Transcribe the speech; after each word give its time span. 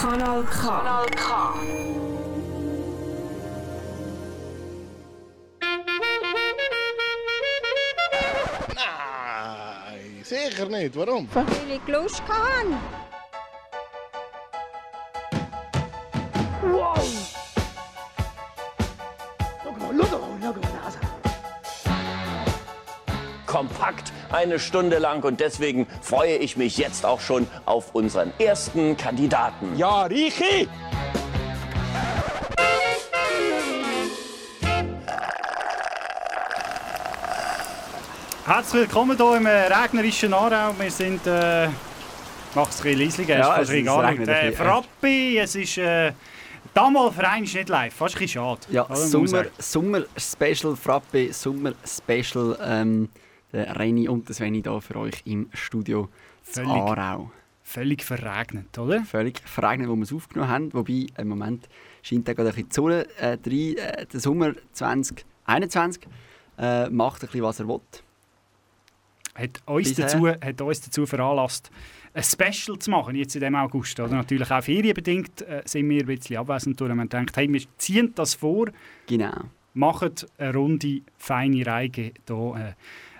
Kanal 0.00 0.42
K. 0.44 0.60
Kanal 0.60 1.06
K. 1.10 1.54
Nein, 8.74 10.22
sicher 10.22 10.66
nicht. 10.66 10.96
Warum? 10.96 11.28
Weil 11.32 11.44
ich 11.70 11.86
Lust 11.88 12.22
hatte. 12.28 13.05
Kompakt 23.56 24.12
eine 24.30 24.58
Stunde 24.58 24.98
lang 24.98 25.24
und 25.24 25.40
deswegen 25.40 25.86
freue 26.02 26.36
ich 26.36 26.58
mich 26.58 26.76
jetzt 26.76 27.06
auch 27.06 27.20
schon 27.20 27.46
auf 27.64 27.94
unseren 27.94 28.30
ersten 28.38 28.98
Kandidaten. 28.98 29.78
Ja, 29.78 30.02
Richi! 30.02 30.68
Herzlich 38.44 38.82
willkommen 38.82 39.16
hier 39.16 39.36
im 39.38 39.46
äh, 39.46 39.72
regnerischen 39.72 40.34
Aarau. 40.34 40.74
Wir 40.78 40.90
sind. 40.90 41.26
Äh, 41.26 41.68
Mach 42.54 42.68
es 42.68 42.84
ein 42.84 42.98
bisschen 42.98 43.26
leiser, 43.26 43.38
Ja, 43.38 43.56
es 43.56 43.70
ist 43.70 43.74
es 43.74 43.84
gar 43.86 44.12
nicht. 44.12 44.28
Äh. 44.28 44.52
Frappi, 44.52 45.38
es 45.38 45.54
ist. 45.54 45.78
Äh, 45.78 46.12
damals 46.74 47.14
Verein 47.14 47.44
ist 47.44 47.54
nicht 47.54 47.70
live, 47.70 47.94
fast 47.94 48.16
ein 48.16 48.18
bisschen 48.18 48.42
schade. 48.42 48.60
Ja, 48.70 48.84
Oder, 48.84 48.90
muss 48.90 49.00
man 49.00 49.08
Sommer, 49.08 49.28
sagen. 49.28 49.50
Sommer 49.58 50.02
Special 50.18 50.76
Frappe, 50.76 51.32
Sommer 51.32 51.72
Special. 51.86 52.58
Ähm, 52.62 53.08
der 53.52 53.76
Reini 53.76 54.08
und 54.08 54.28
der 54.28 54.34
Sveni 54.34 54.62
hier 54.62 54.80
für 54.80 54.96
euch 54.96 55.22
im 55.24 55.48
Studio 55.52 56.08
Völlig. 56.42 56.70
Aarau. 56.70 57.30
Völlig 57.62 58.04
verregnet, 58.04 58.78
oder? 58.78 59.02
Völlig 59.04 59.40
verregnet, 59.40 59.88
wo 59.88 59.96
wir 59.96 60.02
es 60.04 60.12
aufgenommen 60.12 60.50
haben. 60.50 60.72
Wobei 60.74 61.06
im 61.18 61.28
Moment 61.28 61.68
scheint 62.02 62.28
da 62.28 62.32
gerade 62.32 62.50
ein 62.50 62.54
bisschen 62.54 62.68
die 62.68 62.74
Sonne 62.74 63.06
äh, 63.18 63.26
rein. 63.44 63.76
Äh, 63.98 64.06
der 64.06 64.20
Sommer 64.20 64.52
2021 64.72 66.06
äh, 66.58 66.88
macht 66.90 67.22
ein 67.22 67.26
bisschen, 67.26 67.42
was 67.42 67.58
er 67.60 67.68
will. 67.68 67.80
Hat 69.34 69.60
uns, 69.66 69.88
Bisher. 69.88 70.06
dazu, 70.06 70.28
hat 70.28 70.60
uns 70.60 70.80
dazu 70.80 71.04
veranlasst, 71.06 71.70
ein 72.14 72.22
Special 72.22 72.78
zu 72.78 72.90
machen, 72.90 73.16
jetzt 73.16 73.34
in 73.34 73.40
diesem 73.40 73.56
August. 73.56 73.98
Oder? 74.00 74.14
Natürlich 74.14 74.50
auch 74.50 74.62
ferienbedingt 74.62 75.42
äh, 75.42 75.62
sind 75.66 75.90
wir 75.90 76.00
ein 76.00 76.06
bisschen 76.06 76.38
abwesend. 76.38 76.80
Und 76.80 76.90
haben 76.90 77.00
gedacht, 77.00 77.36
hey, 77.36 77.52
wir 77.52 77.60
ziehen 77.76 78.12
das 78.14 78.34
vor, 78.34 78.68
Genau. 79.06 79.34
machen 79.74 80.12
eine 80.38 80.54
runde, 80.54 81.02
feine 81.18 81.66
Reihe 81.66 81.90
hier 81.92 82.12
äh, 82.28 82.72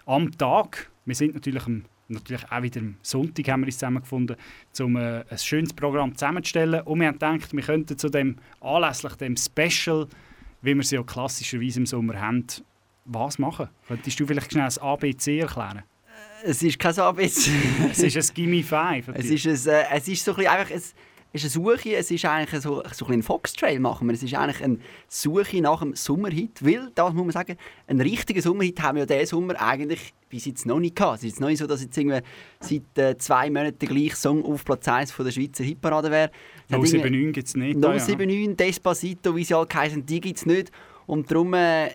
am 0.07 0.37
Tag. 0.39 0.91
Wir 1.05 1.15
sind 1.15 1.35
natürlich, 1.35 1.67
am, 1.67 1.85
natürlich 2.09 2.51
auch 2.51 2.63
wieder 2.63 2.81
am 2.81 2.97
Sonntag 3.03 3.49
haben 3.49 3.61
wir 3.61 3.67
uns 3.67 3.79
zusammengefunden, 3.79 4.37
um 4.81 4.97
äh, 4.97 5.25
ein 5.29 5.39
schönes 5.39 5.73
Programm 5.73 6.15
zusammenzustellen. 6.15 6.81
Und 6.83 7.01
wir 7.01 7.09
haben 7.09 7.15
gedacht, 7.15 7.53
wir 7.53 7.63
könnten 7.63 7.99
zu 7.99 8.09
dem 8.09 8.37
anlässlich 8.61 9.15
dem 9.15 9.37
Special, 9.37 10.07
wie 10.63 10.75
wir 10.75 10.81
es 10.81 10.91
ja 10.91 11.03
klassischerweise 11.03 11.81
im 11.81 11.87
Sommer 11.87 12.21
haben, 12.21 12.47
was 13.05 13.39
machen? 13.39 13.69
Könntest 13.87 14.19
du 14.19 14.27
vielleicht 14.27 14.51
schnell 14.51 14.65
das 14.65 14.79
ABC 14.79 15.41
erklären? 15.41 15.83
Es 16.45 16.63
ist 16.63 16.79
kein 16.79 16.99
ABC. 16.99 17.51
Es 17.91 17.99
ist 17.99 18.17
ein 18.17 18.35
Gimme 18.35 18.63
5. 18.63 19.09
Es 19.15 19.27
ist, 19.27 19.67
ein, 19.67 19.73
äh, 19.73 19.85
es 19.93 20.09
ist 20.09 20.25
so 20.25 20.33
ein 20.33 20.37
bisschen 20.37 20.53
einfach 20.53 20.71
es 20.71 20.95
ist 21.45 21.57
eine 21.57 21.65
Suche, 21.65 21.95
es 21.97 22.11
ist 22.11 22.25
eigentlich 22.25 22.63
so, 22.63 22.83
so 22.93 23.07
ein 23.07 23.23
Foxtrail 23.23 23.81
machen 23.81 24.07
wir. 24.09 24.15
Es 24.15 24.23
ist 24.23 24.35
eigentlich 24.35 24.63
eine 24.63 24.79
Suche 25.09 25.61
nach 25.61 25.83
einem 25.83 25.95
Sommerhit, 25.95 26.65
weil, 26.65 26.91
das 26.95 27.13
muss 27.13 27.25
man 27.25 27.33
sagen, 27.33 27.57
einen 27.87 28.01
richtigen 28.01 28.41
Sommerhit 28.43 28.81
haben 28.83 28.97
wir 28.97 29.07
ja 29.07 29.07
diesen 29.07 29.27
Sommer 29.27 29.61
eigentlich 29.61 30.13
bis 30.29 30.45
jetzt 30.45 30.67
noch 30.67 30.79
nicht 30.79 30.97
gehabt. 30.97 31.19
Es 31.19 31.23
ist 31.25 31.31
jetzt 31.31 31.41
noch 31.41 31.49
nicht 31.49 31.59
so, 31.59 31.67
dass 31.67 31.83
jetzt 31.83 31.97
irgendwie 31.97 32.21
seit 32.61 32.99
äh, 32.99 33.17
zwei 33.19 33.49
Monaten 33.49 33.79
der 33.79 33.89
gleiche 33.89 34.17
Song 34.17 34.45
auf 34.45 34.65
Platz 34.65 34.89
1 34.89 35.13
von 35.13 35.25
der 35.25 35.33
Schweizer 35.33 35.65
Hitparade 35.65 36.11
wäre. 36.11 36.31
Es 36.69 36.75
hat 36.75 36.85
irgendwie- 36.85 36.99
079 36.99 37.33
gibt 37.35 37.49
es 37.49 37.57
nicht. 37.57 37.83
da, 37.83 37.95
ja. 37.95 37.99
079, 38.05 38.57
Despacito, 38.57 39.37
wie 39.37 39.45
sie 39.45 39.55
alle 39.55 39.69
heißen, 39.73 40.05
die 40.05 40.21
gibt 40.21 40.39
es 40.39 40.47
nicht. 40.47 40.71
Und 41.07 41.31
darum 41.31 41.55
äh, 41.55 41.91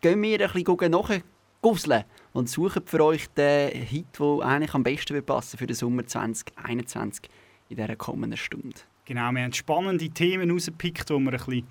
gehen 0.00 0.20
wir 0.22 0.40
ein 0.40 0.52
bisschen 0.64 0.90
nachgusseln 0.90 2.04
und 2.32 2.48
suchen 2.48 2.82
für 2.86 3.04
euch 3.04 3.28
den 3.36 3.70
Hit, 3.72 4.06
der 4.18 4.38
eigentlich 4.46 4.74
am 4.74 4.82
besten 4.82 5.22
passen 5.24 5.56
für 5.58 5.66
den 5.66 5.76
Sommer 5.76 6.06
2021 6.06 7.28
in 7.74 7.82
dieser 7.82 7.96
kommenden 7.96 8.36
Stunde. 8.36 8.80
Genau, 9.04 9.30
wir 9.32 9.42
haben 9.42 9.52
spannende 9.52 10.08
Themen 10.08 10.50
rausgepickt, 10.50 11.10
wo 11.10 11.18
wir 11.18 11.32
ein 11.32 11.38
bisschen, 11.38 11.66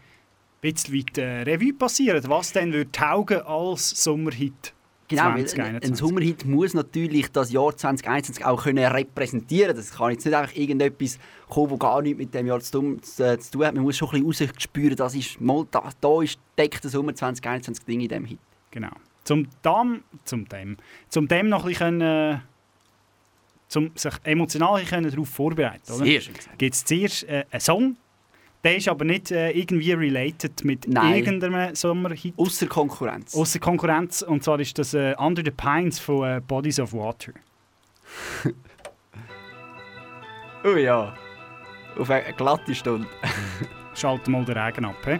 bisschen 0.61 0.95
weit 0.95 1.17
äh, 1.17 1.41
Revue 1.43 1.73
passieren. 1.73 2.23
Was 2.27 2.51
denn 2.51 2.71
würde 2.73 2.91
taugen 2.91 3.41
als 3.41 3.89
Sommerhit 3.89 4.73
Genau, 5.07 5.23
weil 5.25 5.41
ein 5.41 5.47
2021? 5.47 5.97
Sommerhit 5.97 6.45
muss 6.45 6.73
natürlich 6.73 7.31
das 7.31 7.51
Jahr 7.51 7.75
2021 7.75 8.45
auch 8.45 8.63
können 8.63 8.85
repräsentieren 8.85 9.75
Das 9.75 9.91
kann 9.91 10.11
jetzt 10.11 10.25
nicht 10.25 10.35
einfach 10.35 10.55
irgendetwas 10.55 11.19
kommen, 11.49 11.71
das 11.71 11.79
gar 11.79 12.01
nichts 12.01 12.19
mit 12.19 12.33
dem 12.33 12.47
Jahr 12.47 12.59
zu 12.59 12.71
tun, 12.71 13.03
zu, 13.03 13.37
zu 13.39 13.51
tun 13.51 13.65
hat. 13.65 13.75
Man 13.75 13.83
muss 13.83 13.97
schon 13.97 14.09
ein 14.09 14.25
bisschen 14.25 14.47
rausspüren, 14.47 14.95
das 14.95 15.15
ist 15.15 15.41
mal, 15.41 15.65
da, 15.71 15.89
da 15.99 16.21
ist 16.21 16.39
deckt 16.57 16.83
der 16.83 16.91
Sommer 16.91 17.13
2021 17.13 17.85
Ding 17.85 18.01
in 18.01 18.07
diesem 18.07 18.25
Hit. 18.25 18.39
Genau. 18.71 18.91
Zum 19.23 19.47
dem, 19.63 20.03
zum 20.25 20.47
dem, 20.49 20.77
zum 21.09 21.27
dem 21.27 21.49
noch 21.49 21.63
ein 21.63 21.69
bisschen, 21.69 22.01
äh, 22.01 22.37
zum 23.73 23.91
sich 23.95 24.13
emotional 24.23 24.83
darauf 24.85 25.29
vorbereiten 25.29 25.81
gesagt. 26.03 26.57
Gibt 26.57 26.75
es 26.75 26.85
zuerst 26.85 27.23
äh, 27.23 27.43
einen 27.49 27.59
Song, 27.59 27.97
der 28.63 28.77
ist 28.77 28.87
aber 28.87 29.03
nicht 29.03 29.31
äh, 29.31 29.51
irgendwie 29.51 29.91
related 29.91 30.63
mit 30.63 30.87
Nein. 30.87 31.15
irgendeinem 31.15 31.75
Sommerhit. 31.75 32.33
Außer 32.37 32.67
Konkurrenz. 32.67 33.35
Außer 33.35 33.59
Konkurrenz. 33.59 34.21
Und 34.21 34.43
zwar 34.43 34.59
ist 34.59 34.77
das 34.77 34.93
äh, 34.93 35.15
Under 35.17 35.41
the 35.43 35.51
Pines 35.51 35.99
von 35.99 36.37
äh, 36.37 36.41
Bodies 36.47 36.79
of 36.79 36.93
Water. 36.93 37.33
Oh 40.65 40.77
ja. 40.77 41.13
Auf 41.99 42.09
eine 42.09 42.33
glatte 42.35 42.73
Stunde. 42.73 43.05
Schalten 43.95 44.31
mal 44.31 44.45
den 44.45 44.57
Regen 44.57 44.85
ab. 44.85 44.95
He? 45.03 45.19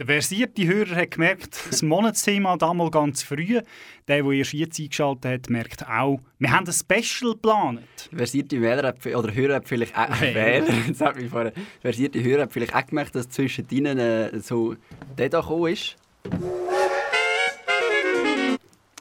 Der 0.00 0.06
versierte 0.06 0.66
Hörer 0.66 0.96
hat 0.96 1.10
gemerkt, 1.10 1.60
das 1.68 1.82
Monatsthema 1.82 2.56
damals 2.56 2.90
ganz 2.90 3.22
früh. 3.22 3.60
Der, 4.08 4.22
der 4.22 4.24
erst 4.32 4.54
jetzt 4.54 4.80
eingeschaltet 4.80 5.30
hat, 5.30 5.50
merkt 5.50 5.86
auch, 5.86 6.20
wir 6.38 6.50
haben 6.50 6.66
ein 6.66 6.72
Special 6.72 7.32
geplant. 7.34 7.82
Versierte 8.10 8.62
Wähler 8.62 8.94
oder 9.14 9.34
Hörer 9.34 9.56
hat 9.56 9.68
vielleicht 9.68 9.94
auch, 9.94 10.08
Hey. 10.18 10.34
Wähler, 10.34 10.72
jetzt 10.86 11.02
hat 11.02 11.16
mich 11.16 11.28
vorher, 11.28 11.52
versierte 11.82 12.24
Hörer 12.24 12.44
hat 12.44 12.52
vielleicht 12.54 12.74
auch 12.74 12.86
gemerkt, 12.86 13.14
dass 13.14 13.28
zwischen 13.28 13.66
ihnen 13.70 13.98
äh, 13.98 14.40
so 14.40 14.74
der 15.18 15.28
da 15.28 15.42
gekommen 15.42 15.70
ist. 15.70 15.96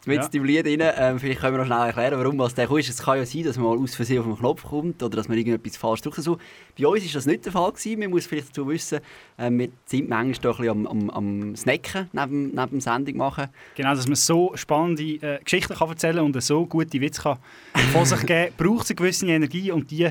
Mit 0.10 0.18
Ja. 0.24 0.28
dem 0.28 0.44
Lied 0.44 0.66
rein, 0.66 0.94
ähm, 0.98 1.20
vielleicht 1.20 1.40
können 1.40 1.54
wir 1.54 1.60
noch 1.60 1.66
schnell 1.68 1.88
erklären, 1.88 2.20
warum 2.20 2.38
was 2.40 2.56
der 2.56 2.70
ist. 2.72 2.90
Es 2.90 3.02
kann 3.04 3.18
ja 3.18 3.26
sein, 3.26 3.44
dass 3.44 3.58
man 3.58 3.68
mal 3.68 3.78
aus 3.78 3.96
Versehen 3.96 4.20
auf 4.20 4.26
den 4.26 4.36
Knopf 4.38 4.64
kommt 4.64 5.02
oder 5.04 5.16
dass 5.18 5.28
man 5.28 5.38
irgendetwas 5.38 5.78
falsch 5.78 6.02
drückt. 6.02 6.18
So. 6.18 6.38
Bei 6.78 6.88
uns 6.88 7.06
war 7.06 7.14
das 7.14 7.26
nicht 7.28 7.46
der 7.46 7.52
Fall. 7.52 7.72
Gewesen. 7.72 8.00
Man 8.00 8.10
muss 8.10 8.26
vielleicht 8.26 8.50
dazu 8.50 8.68
wissen, 8.68 9.00
ähm, 9.38 9.60
wir 9.60 9.70
sind 9.86 10.10
manchmal 10.10 10.34
doch 10.42 10.60
ein 10.60 10.66
bisschen 10.84 10.88
am, 10.88 11.10
am, 11.10 11.10
am 11.12 11.56
Snacken 11.56 12.10
neben, 12.12 12.48
neben 12.56 12.70
dem 12.72 12.82
Sendung 12.82 13.18
machen. 13.18 13.48
Genau, 13.76 13.94
dass 13.94 14.08
man 14.08 14.16
so 14.16 14.52
spannende 14.56 15.04
äh, 15.04 15.40
Geschichten 15.44 15.76
kann 15.76 15.90
erzählen 15.90 16.20
und 16.20 16.42
so 16.42 16.66
gute 16.66 17.00
Witze 17.00 17.22
kann 17.22 17.38
von 17.94 18.04
sich 18.06 18.26
geben 18.26 18.54
braucht 18.58 18.86
es 18.86 18.90
eine 18.90 18.96
gewisse 18.96 19.28
Energie 19.28 19.72
und 19.72 19.92
die, 19.92 20.10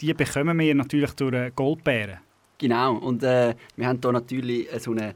die 0.00 0.12
bekommen 0.14 0.58
wir 0.58 0.74
natürlich 0.74 1.12
durch 1.12 1.32
äh, 1.32 1.52
Goldbeeren. 1.54 2.18
Genau, 2.58 2.94
und 2.96 3.22
äh, 3.22 3.54
wir 3.76 3.86
haben 3.86 3.98
hier 4.02 4.12
natürlich 4.12 4.72
äh, 4.72 4.78
so 4.78 4.90
eine 4.92 5.14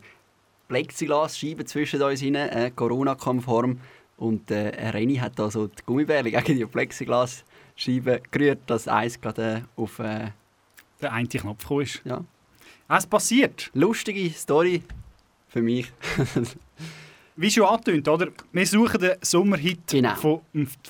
Plexiglasscheibe 0.68 1.64
zwischen 1.64 2.02
uns 2.02 2.22
rein, 2.22 2.34
äh, 2.34 2.70
Corona-konform. 2.75 3.78
Und 4.16 4.50
äh, 4.50 4.88
Reni 4.90 5.16
hat 5.16 5.38
da 5.38 5.50
so 5.50 5.66
die 5.66 5.82
Gummibärle 5.85 6.30
gegen 6.30 6.56
die 6.58 6.64
Plexiglasscheibe 6.66 8.23
gerührt, 8.30 8.61
dass 8.66 8.88
eins 8.88 9.20
gerade 9.20 9.64
äh, 9.76 9.80
auf... 9.80 9.99
Äh, 9.99 10.30
Der 11.02 11.12
eine 11.12 11.28
Knopf 11.28 11.62
gekommen 11.62 11.82
ist. 11.82 12.00
ja. 12.04 12.25
Es 12.88 13.06
passiert. 13.06 13.70
Lustige 13.75 14.30
Story 14.30 14.80
für 15.49 15.61
mich. 15.61 15.92
Wie 17.38 17.50
schon 17.50 17.64
angetönt, 17.66 18.08
oder? 18.08 18.28
Wir 18.52 18.66
suchen 18.66 18.99
den 19.00 19.16
Sommerhit 19.20 19.80
Genau. 19.88 20.14
vom, 20.14 20.40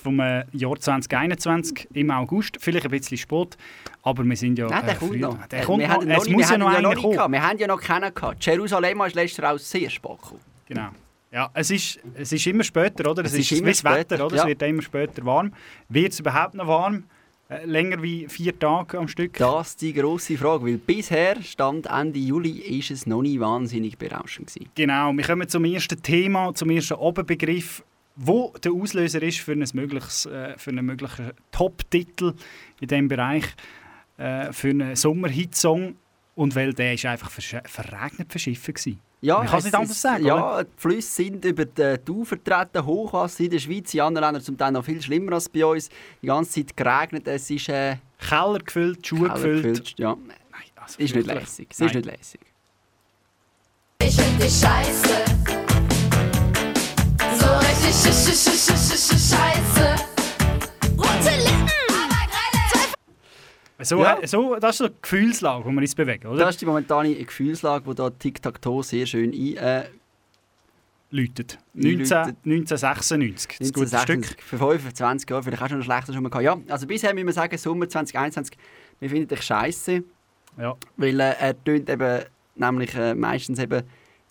vom 0.01 0.19
äh, 0.21 0.45
Jahr 0.53 0.79
2021 0.79 1.89
im 1.93 2.09
August. 2.11 2.57
Vielleicht 2.61 2.85
ein 2.85 2.91
bisschen 2.91 3.17
spät, 3.17 3.57
aber 4.03 4.23
wir 4.23 4.37
sind 4.37 4.57
ja 4.57 4.67
Nein, 4.69 4.85
der 4.85 4.93
äh, 4.93 4.97
kommt 4.97 5.19
noch. 5.19 5.47
Der 5.47 5.59
Äh, 5.59 5.63
kommt 5.65 5.79
wir 5.79 5.87
noch. 5.89 5.95
haben 5.95 6.09
Es 6.11 6.27
ihn 6.27 6.33
muss 6.33 6.49
ja 6.49 6.57
noch 6.57 6.67
einer 6.69 6.87
nicht 6.89 7.01
kommen. 7.01 7.31
Wir 7.33 7.43
haben 7.43 7.57
ja 7.57 7.67
noch 7.67 7.81
keinen 7.81 8.13
gehabt. 8.13 8.45
Jerusalem 8.45 9.01
ist 9.01 9.15
letztes 9.15 9.37
Jahr 9.43 9.53
auch 9.55 9.59
sehr 9.59 9.89
spät 9.89 10.11
gekommen. 10.21 10.39
Genau. 10.67 10.89
Ja, 11.31 11.49
es 11.53 11.71
ist, 11.71 11.99
es 12.15 12.31
ist 12.31 12.47
immer 12.47 12.63
später, 12.63 13.09
oder? 13.09 13.23
Es, 13.25 13.33
Es 13.33 13.39
ist, 13.39 13.51
ist 13.51 13.65
wie 13.65 13.69
das 13.69 13.83
Wetter, 13.83 14.25
oder? 14.25 14.35
ja. 14.35 14.41
Es 14.43 14.47
wird 14.47 14.61
immer 14.61 14.81
später 14.81 15.25
warm. 15.25 15.51
Wird 15.89 16.13
es 16.13 16.19
überhaupt 16.19 16.53
noch 16.53 16.67
warm? 16.67 17.03
Äh, 17.49 17.65
länger 17.65 18.01
wie 18.01 18.27
vier 18.27 18.57
Tage 18.57 18.97
am 18.97 19.07
Stück? 19.07 19.33
Das 19.37 19.69
ist 19.69 19.81
die 19.81 19.93
grosse 19.93 20.37
Frage, 20.37 20.65
weil 20.65 20.77
bisher, 20.77 21.41
Stand 21.41 21.85
Ende 21.87 22.19
Juli, 22.19 22.59
ist 22.59 22.91
es 22.91 23.05
noch 23.05 23.21
nie 23.21 23.39
wahnsinnig 23.39 23.97
berauschend 23.97 24.47
gewesen. 24.53 24.69
Genau, 24.75 25.13
wir 25.13 25.23
kommen 25.23 25.47
zum 25.47 25.63
ersten 25.65 26.01
Thema, 26.01 26.53
zum 26.53 26.69
ersten 26.69 26.95
Oberbegriff, 26.95 27.83
wo 28.15 28.53
der 28.63 28.71
Auslöser 28.73 29.21
ist 29.21 29.39
für, 29.39 29.53
ein 29.53 29.65
mögliches, 29.73 30.25
äh, 30.25 30.57
für 30.57 30.71
einen 30.71 30.85
möglichen 30.85 31.31
Top-Titel 31.51 32.33
in 32.81 32.87
diesem 32.87 33.07
Bereich, 33.07 33.45
äh, 34.17 34.51
für 34.51 34.69
einen 34.69 34.95
Sommerhitsong. 34.95 35.95
Und 36.35 36.55
weil 36.55 36.73
der 36.73 36.93
ist 36.93 37.05
einfach 37.05 37.31
verregnet 37.31 38.29
verschiffen 38.29 38.73
gewesen. 38.73 38.99
Ja, 39.19 39.39
Man 39.39 39.47
kann 39.47 39.57
es 39.59 39.65
nicht 39.65 39.73
anders 39.75 39.91
ist- 39.91 40.01
sagen, 40.01 40.25
Ja, 40.25 40.63
die 40.63 40.69
Flüsse 40.77 41.09
sind 41.11 41.43
über 41.43 41.65
die 41.65 41.95
Dau 42.05 42.23
vertreten, 42.23 42.85
Hochwasser 42.85 43.43
in 43.45 43.49
der 43.49 43.57
Schweiz, 43.59 43.91
in 43.93 44.01
anderen 44.01 44.25
Ländern 44.27 44.43
zum 44.43 44.57
Teil 44.57 44.71
noch 44.71 44.85
viel 44.85 45.01
schlimmer 45.01 45.33
als 45.33 45.49
bei 45.49 45.65
uns. 45.65 45.89
Die 46.21 46.27
ganze 46.27 46.51
Zeit 46.65 46.77
geregnet, 46.77 47.27
es 47.27 47.49
ist 47.49 47.67
äh, 47.69 47.95
Keller 48.19 48.59
gefüllt, 48.59 49.05
Schuhe 49.07 49.21
Keller 49.27 49.33
gefüllt. 49.33 49.63
gefüllt. 49.63 49.93
Ja, 49.97 50.15
Nein, 50.15 50.37
also 50.75 50.99
ist 50.99 51.15
nicht 51.15 51.25
lässig. 51.27 51.67
Es 51.71 51.79
ist 51.79 51.95
nicht 51.95 52.05
lässig. 52.05 52.41
Ich 54.03 54.15
find 54.15 54.41
dich 54.41 54.53
scheiße. 54.53 55.25
So 57.39 57.47
richtig 57.57 57.95
sch 57.95 58.13
sch 58.13 58.33
sch 58.33 58.49
sch 58.49 58.69
sch 58.69 58.71
sch 58.71 58.76
So, 63.87 64.01
Ja. 64.03 64.19
so, 64.27 64.55
das 64.55 64.71
ist 64.71 64.77
so 64.79 64.85
eine 64.85 64.93
Gefühlslage, 65.01 65.65
wo 65.65 65.69
wir 65.71 65.81
uns 65.81 65.95
bewegen, 65.95 66.27
oder? 66.27 66.39
Das 66.45 66.55
ist 66.55 66.61
die 66.61 66.65
momentane 66.65 67.15
Gefühlslage, 67.15 67.89
die 67.89 67.95
da 67.95 68.09
Tic-Tac-Toe 68.09 68.83
sehr 68.83 69.05
schön 69.05 69.31
ein... 69.31 69.57
Äh, 69.57 69.83
läutet. 71.09 71.57
Einläutet. 71.73 72.09
19, 72.09 72.17
1996, 72.45 73.57
das 73.59 73.73
gute 73.73 73.85
1926, 73.85 74.25
Stück. 74.31 74.43
Für 74.43 74.57
25 74.57 75.29
Jahre, 75.29 75.43
vielleicht 75.43 75.63
auch 75.63 75.69
schon 75.69 75.77
ein 75.77 75.83
schlechter 75.83 76.13
schon 76.13 76.23
mal 76.23 76.29
gehabt. 76.29 76.43
Ja, 76.43 76.57
also 76.73 76.85
bisher 76.85 77.13
müssen 77.13 77.27
wir 77.27 77.33
sagen, 77.33 77.57
Sommer 77.57 77.87
2021, 77.87 78.57
wir 78.99 79.09
finden 79.09 79.27
dich 79.29 79.41
scheiße, 79.41 80.03
Ja. 80.59 80.75
weil 80.97 81.19
äh, 81.19 81.33
er 81.39 81.63
tönt 81.63 81.89
eben 81.89 82.23
nämlich 82.55 82.93
äh, 82.95 83.15
meistens 83.15 83.59
eben 83.59 83.83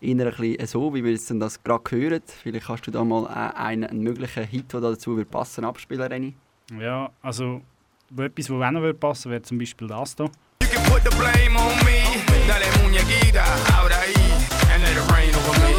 eher 0.03 0.27
ein 0.27 0.31
bisschen 0.37 0.67
so, 0.67 0.95
wie 0.95 1.03
wir 1.03 1.13
jetzt 1.13 1.31
das 1.31 1.63
gerade 1.65 1.91
hören. 1.97 2.23
Vielleicht 2.43 2.67
kannst 2.67 2.87
du 2.87 2.91
da 2.91 3.03
mal 3.05 3.25
äh, 3.25 3.57
einen, 3.59 3.85
einen 3.85 4.03
möglichen 4.03 4.45
Hit, 4.45 4.73
der 4.75 4.81
dazu 4.83 5.17
würde 5.17 5.31
passen, 5.31 5.65
abspielen, 5.65 6.03
Reni. 6.13 6.35
ja, 6.79 7.11
also 7.23 7.63
etwas, 8.19 8.51
was 8.51 8.67
auch 8.67 8.71
noch 8.71 8.81
würde 8.81 8.99
passen 8.99 9.31
wäre 9.31 9.43
zum 9.43 9.59
Beispiel 9.59 9.89
das 9.89 10.15
hier. 10.17 10.31
You 10.63 10.69
can 10.69 10.83
put 10.91 11.03
the 11.03 11.11
blame 11.17 11.57
on 11.57 11.77
me. 11.85 12.03
Dale 12.47 12.67
muñequita, 12.83 13.45
ahora 13.77 13.97
ahí, 13.97 14.15
and 14.73 14.83
let 14.83 14.97
it 14.97 15.13
rain 15.13 15.35
over 15.35 15.59
me. 15.61 15.75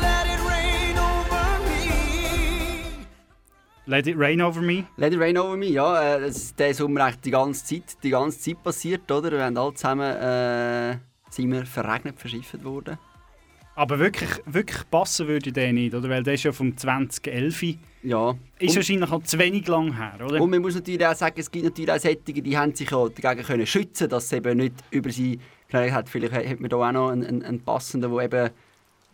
Let 0.00 0.26
it 0.26 0.40
rain 0.46 0.98
over 0.98 1.58
me. 1.64 1.90
Let 3.86 4.06
It 4.06 4.16
Rain 4.16 4.40
Over 4.40 4.60
Me. 4.60 4.86
Let 4.98 5.12
It 5.12 5.18
Rain 5.18 5.36
Over 5.36 5.56
Me, 5.56 5.66
ja, 5.66 6.00
äh, 6.00 6.20
das, 6.20 6.54
der 6.54 6.72
Sommer 6.74 7.06
eigentlich 7.06 7.22
die 7.22 7.30
ganze 7.32 7.64
Zeit, 7.64 7.96
die 8.04 8.10
ganze 8.10 8.38
Zeit 8.38 8.62
passiert, 8.62 9.10
oder? 9.10 9.32
Wir 9.32 9.44
haben 9.44 9.56
alle 9.56 9.74
zusammen, 9.74 10.16
äh, 10.16 10.98
sind 11.30 11.50
wir 11.50 11.66
verregnet, 11.66 12.16
verschifft 12.16 12.62
worden. 12.62 12.98
Aber 13.80 13.98
wirklich, 13.98 14.28
wirklich 14.44 14.90
passen 14.90 15.26
würde 15.26 15.52
der 15.52 15.72
nicht, 15.72 15.94
oder? 15.94 16.10
Weil 16.10 16.22
der 16.22 16.34
ist 16.34 16.42
ja 16.42 16.52
vom 16.52 16.76
2011. 16.76 17.78
Ja. 18.02 18.34
Ist 18.58 18.68
Und- 18.68 18.76
wahrscheinlich 18.76 19.10
auch 19.10 19.22
zu 19.22 19.38
wenig 19.38 19.66
lang 19.68 19.96
her, 19.96 20.18
oder? 20.22 20.38
Und 20.38 20.50
man 20.50 20.60
muss 20.60 20.74
natürlich 20.74 21.06
auch 21.06 21.14
sagen, 21.14 21.40
es 21.40 21.50
gibt 21.50 21.64
natürlich 21.64 21.90
auch 21.90 21.98
solche, 21.98 22.18
die 22.18 22.58
haben 22.58 22.74
sich 22.74 22.90
ja 22.90 23.08
dagegen 23.08 23.42
können 23.46 23.66
schützen 23.66 24.10
dass 24.10 24.28
sie 24.28 24.36
eben 24.36 24.58
nicht 24.58 24.74
über 24.90 25.08
sie 25.10 25.40
geredet 25.70 25.94
hat. 25.94 26.08
Vielleicht 26.10 26.34
hat 26.34 26.60
man 26.60 26.68
da 26.68 26.76
auch 26.76 26.92
noch 26.92 27.08
einen, 27.08 27.24
einen, 27.24 27.42
einen 27.42 27.60
passenden, 27.62 28.14
der 28.14 28.22
eben 28.26 28.50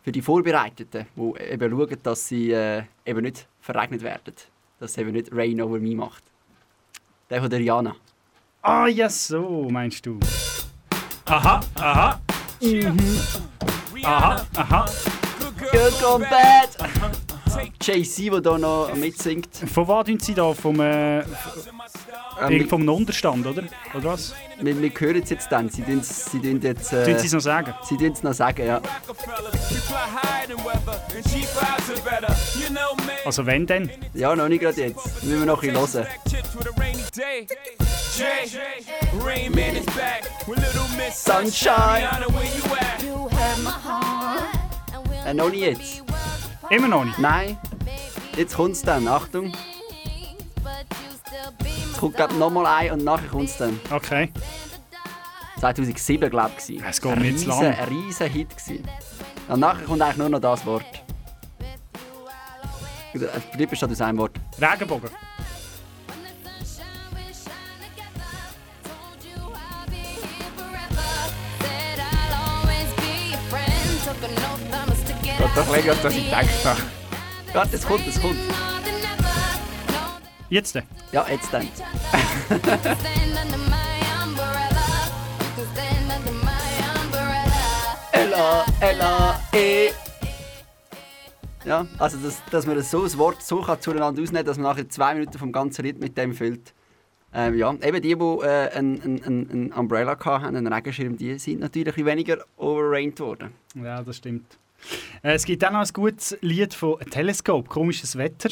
für 0.03 0.11
die 0.11 0.21
Vorbereiteten, 0.23 1.07
die 1.15 1.33
eben 1.49 1.71
schauen, 1.71 1.97
dass 2.03 2.27
sie 2.27 2.51
äh, 2.51 2.83
eben 3.07 3.23
nicht 3.23 3.47
verregnet 3.61 4.03
werden. 4.03 4.35
Dass 4.81 4.91
es 4.91 4.99
eben 4.99 5.13
nicht 5.13 5.29
Rain 5.33 5.61
over 5.63 5.79
me 5.79 5.95
macht. 5.95 6.25
Der 7.31 7.41
von 7.41 7.51
der 7.51 7.61
Rihanna. 7.61 7.95
Ah, 8.63 8.89
ja, 8.89 9.09
so 9.09 9.69
meinst 9.71 10.05
du. 10.07 10.19
Aha, 11.27 11.61
aha. 11.77 12.21
Aha, 14.05 14.47
aha. 14.57 14.87
Good 15.73 16.03
on 16.05 16.21
bad! 16.23 16.69
JC, 17.81 18.31
der 18.31 18.53
hier 18.53 18.59
noch 18.59 18.95
mitsingt. 18.95 19.49
Von 19.73 19.89
was 19.89 20.07
tun 20.07 20.19
sie 20.19 20.35
da? 20.35 20.53
Vom, 20.53 20.81
äh, 20.81 21.21
Ähm, 22.41 22.69
vom 22.69 22.87
Unterstand, 22.89 23.47
oder? 23.47 23.63
Oder 23.95 24.05
was? 24.05 24.35
wir, 24.61 24.81
wir 24.81 24.91
hören 24.91 25.23
es 25.23 25.31
jetzt 25.31 25.51
dann. 25.51 25.71
Sie 25.71 25.83
tun 25.83 26.03
sie 26.03 26.41
tun 26.41 26.61
jetzt. 26.61 26.93
Äh, 26.93 27.19
sie 27.19 27.27
es 27.27 27.33
noch 27.33 27.41
sagen? 27.41 27.75
sie 27.89 27.97
tun 27.97 28.13
es 28.13 28.23
noch 28.23 28.35
sagen, 28.35 28.67
ja. 28.67 28.81
Also 33.25 33.47
wenn 33.47 33.67
denn? 33.67 33.91
Ja, 34.15 34.37
noch 34.37 34.49
nicht 34.49 34.61
gerade 34.61 34.81
jetzt. 34.81 35.23
Müssen 35.23 35.41
wir 35.41 35.47
noch 35.47 35.63
ein 35.63 35.73
bisschen 35.73 36.05
hören. 36.05 36.07
Sunshine! 41.13 42.09
Äh, 45.27 45.35
noch 45.35 45.51
nicht 45.51 45.61
jetzt. 45.61 46.03
Immer 46.71 46.89
noch 46.89 47.05
nicht. 47.05 47.19
Nein. 47.19 47.59
Jetzt 48.37 48.55
kommt 48.55 48.73
es 48.73 48.83
dann. 48.83 49.09
Achtung. 49.09 49.53
Es 51.93 51.99
kommt 51.99 52.17
glaube 52.17 52.35
noch 52.35 52.51
mal 52.51 52.67
ein 52.67 52.93
und 52.93 53.05
nachher 53.05 53.29
kommt 53.29 53.49
es 53.49 53.57
dann. 53.57 53.81
Okay. 53.91 54.33
2007 55.59 56.31
glaube 56.31 56.53
ich. 56.69 56.81
Es 56.81 57.01
geht 57.01 57.17
mir 57.17 57.25
riesen, 57.25 57.49
lang. 57.49 57.65
Ein 57.65 57.89
riesen 57.89 58.31
Hit 58.31 58.57
gewesen. 58.57 58.89
Und 59.49 59.61
nachher 59.61 59.85
kommt 59.85 60.03
eigentlich 60.03 60.17
nur 60.19 60.29
noch 60.29 60.41
das 60.41 60.65
Wort. 60.65 60.85
Die 63.15 63.57
Lippe 63.57 63.75
steht 63.75 63.91
aus 63.91 64.01
einem 64.01 64.19
Wort. 64.19 64.39
Regenbogen. 64.61 65.11
Gott, 75.39 75.51
doch 75.55 75.71
länger, 75.71 75.93
als 76.03 76.15
ich 76.15 76.25
gedacht 76.25 76.65
habe. 76.65 76.81
Warte, 77.53 77.77
es 77.77 77.87
kommt, 77.87 78.07
es 78.07 78.21
kommt. 78.21 78.39
Jetzt 80.49 80.75
denn? 80.75 80.85
Ja, 81.13 81.27
jetzt 81.29 81.53
dann. 81.53 81.69
Ella, 88.13 88.65
Ella, 88.81 89.41
E. 89.53 89.91
Ja, 91.65 91.87
also 91.99 92.17
dass, 92.19 92.43
dass 92.51 92.65
man 92.67 92.81
so 92.83 93.03
ein 93.03 93.19
Wort 93.19 93.43
so 93.43 93.61
kann 93.61 93.81
zueinander 93.81 94.23
ausnehmen 94.23 94.47
dass 94.47 94.57
man 94.57 94.71
nachher 94.71 94.89
zwei 94.89 95.15
Minuten 95.15 95.37
vom 95.39 95.53
ganzen 95.53 95.85
Lied 95.85 95.99
mit 95.99 96.17
dem 96.17 96.33
füllt. 96.33 96.73
Ähm, 97.39 97.55
ja, 97.55 97.71
eben 97.71 98.01
die, 98.01 98.15
die 98.15 98.47
äh, 98.47 98.71
einen 98.71 99.03
ein, 99.03 99.49
ein, 99.53 99.73
Umbrella 99.73 100.19
hatten, 100.19 100.57
einen 100.57 100.73
Regenschirm, 100.73 101.19
die 101.19 101.39
sind 101.39 101.61
natürlich 101.61 102.03
weniger 102.03 102.39
overrained 102.57 103.21
worden. 103.21 103.51
Ja, 103.75 104.03
das 104.03 104.17
stimmt. 104.17 104.59
Äh, 105.23 105.35
es 105.35 105.45
gibt 105.45 105.63
auch 105.63 105.71
noch 105.71 105.81
ein 105.81 105.93
gutes 105.93 106.39
Lied 106.41 106.73
von 106.73 106.99
Telescope, 107.11 107.69
komisches 107.69 108.17
Wetter. 108.17 108.49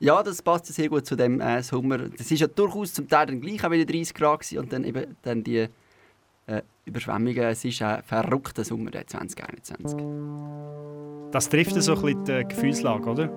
Ja, 0.00 0.20
das 0.24 0.42
passt 0.42 0.66
sehr 0.66 0.88
gut 0.88 1.06
zu 1.06 1.14
dem 1.14 1.40
äh, 1.40 1.62
Sommer. 1.62 1.98
Das 1.98 2.28
ist 2.28 2.40
ja 2.40 2.48
durchaus 2.48 2.92
zum 2.92 3.08
Teil 3.08 3.26
dann 3.26 3.40
gleich 3.40 3.64
auch 3.64 3.70
wieder 3.70 3.84
30 3.84 4.14
Grad 4.14 4.40
gewesen 4.40 4.58
und 4.58 4.72
dann 4.72 4.82
eben 4.82 5.16
dann 5.22 5.44
die 5.44 5.68
äh, 6.48 6.62
Überschwemmungen. 6.86 7.38
Es 7.44 7.64
ist 7.64 7.80
ein 7.82 8.02
verrückter 8.02 8.64
Sommer, 8.64 8.90
der 8.90 9.06
2021. 9.06 9.96
Das 11.30 11.48
trifft 11.48 11.80
so 11.80 11.94
ein 11.94 12.02
bisschen 12.02 12.24
die 12.24 12.48
Gefühlslage, 12.48 13.08
oder? 13.08 13.28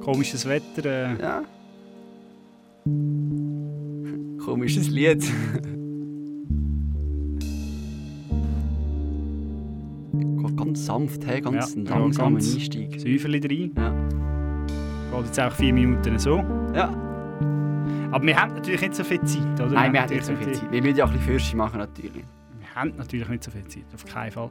Komisches 0.00 0.48
Wetter. 0.48 0.84
Äh, 0.86 1.22
Ja. 1.22 1.42
Komisches 4.38 4.88
Lied. 4.90 5.24
Geht 10.12 10.56
ganz 10.56 10.86
sanft, 10.86 11.26
hey, 11.26 11.40
ganz 11.40 11.74
Ja, 11.74 11.82
langsamer 11.82 12.30
ganz 12.32 12.54
Einstieg. 12.54 13.00
Säuferli 13.00 13.38
rein. 13.38 13.72
Ja. 13.76 15.16
Geht 15.18 15.26
jetzt 15.26 15.40
auch 15.40 15.52
vier 15.52 15.72
Minuten 15.72 16.18
so. 16.18 16.36
ja. 16.74 16.90
Aber 18.10 18.26
wir 18.26 18.36
haben 18.36 18.52
natürlich 18.52 18.82
nicht 18.82 18.94
so 18.94 19.04
viel 19.04 19.22
Zeit, 19.22 19.58
oder? 19.58 19.70
Nein, 19.70 19.92
wir 19.94 20.02
haben 20.02 20.10
nicht 20.12 20.24
so 20.26 20.36
viel 20.36 20.52
Zeit. 20.52 20.70
Wir 20.70 20.82
müssen 20.82 20.96
ja 20.98 21.04
auch 21.06 21.08
ein 21.08 21.16
bisschen 21.16 21.32
Fürsche 21.32 21.56
machen, 21.56 21.78
natürlich. 21.78 22.12
Wir 22.12 22.74
haben 22.74 22.92
natürlich 22.98 23.26
nicht 23.28 23.42
so 23.42 23.50
viel 23.50 23.64
Zeit, 23.64 23.84
auf 23.94 24.04
keinen 24.04 24.30
Fall. 24.30 24.50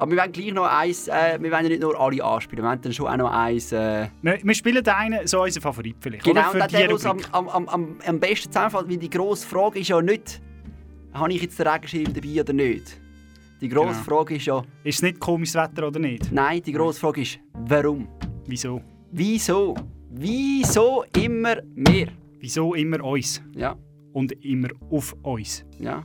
Aber 0.00 0.10
wir 0.12 0.18
wollen 0.18 0.32
gleich 0.32 0.52
noch 0.54 0.64
eins, 0.64 1.08
äh, 1.08 1.38
wir 1.38 1.50
wollen 1.52 1.62
ja 1.64 1.68
nicht 1.68 1.82
nur 1.82 2.00
alle 2.00 2.24
anspielen, 2.24 2.64
wir 2.64 2.70
wollen 2.70 2.80
dann 2.80 2.92
schon 2.92 3.06
auch 3.06 3.16
noch 3.18 3.30
eins... 3.30 3.70
Äh, 3.70 4.08
Wir, 4.22 4.38
wir 4.42 4.54
spielen 4.54 4.82
den 4.82 4.94
einen, 4.94 5.26
so 5.26 5.42
unseren 5.42 5.60
Favorit 5.62 5.96
vielleicht, 6.00 6.24
Genau, 6.24 6.40
oder? 6.40 6.50
Für 6.52 6.58
der, 6.58 6.68
der 6.68 6.90
Rubrik. 6.90 7.28
am, 7.32 7.48
am, 7.50 7.68
am, 7.68 7.96
am 8.06 8.18
besten 8.18 8.50
zusammenfällt, 8.50 8.88
weil 8.88 8.96
die 8.96 9.10
grosse 9.10 9.46
Frage 9.46 9.78
ist 9.80 9.88
ja 9.88 10.00
nicht, 10.00 10.40
habe 11.12 11.32
ich 11.34 11.42
jetzt 11.42 11.58
den 11.58 11.66
Regenschirm 11.68 12.14
dabei 12.14 12.40
oder 12.40 12.52
nicht? 12.54 12.98
Die 13.60 13.68
grosse 13.68 13.88
Genau. 14.02 14.02
Frage 14.04 14.36
ist 14.36 14.46
ja, 14.46 14.62
Ist 14.84 14.96
es 14.96 15.02
nicht 15.02 15.20
komisches 15.20 15.54
Wetter 15.56 15.86
oder 15.88 15.98
nicht? 16.00 16.32
nein, 16.32 16.62
die 16.62 16.72
grosse 16.72 16.98
Frage 16.98 17.20
ist, 17.20 17.38
warum? 17.52 18.08
Wieso? 18.46 18.80
Wieso? 19.12 19.74
Wieso 20.08 21.04
immer 21.14 21.56
mehr? 21.74 22.08
Wieso 22.38 22.72
immer 22.74 23.04
uns? 23.04 23.42
Ja, 23.54 23.76
Und 24.14 24.32
immer 24.42 24.68
auf 24.90 25.14
uns? 25.22 25.62
ja. 25.78 26.04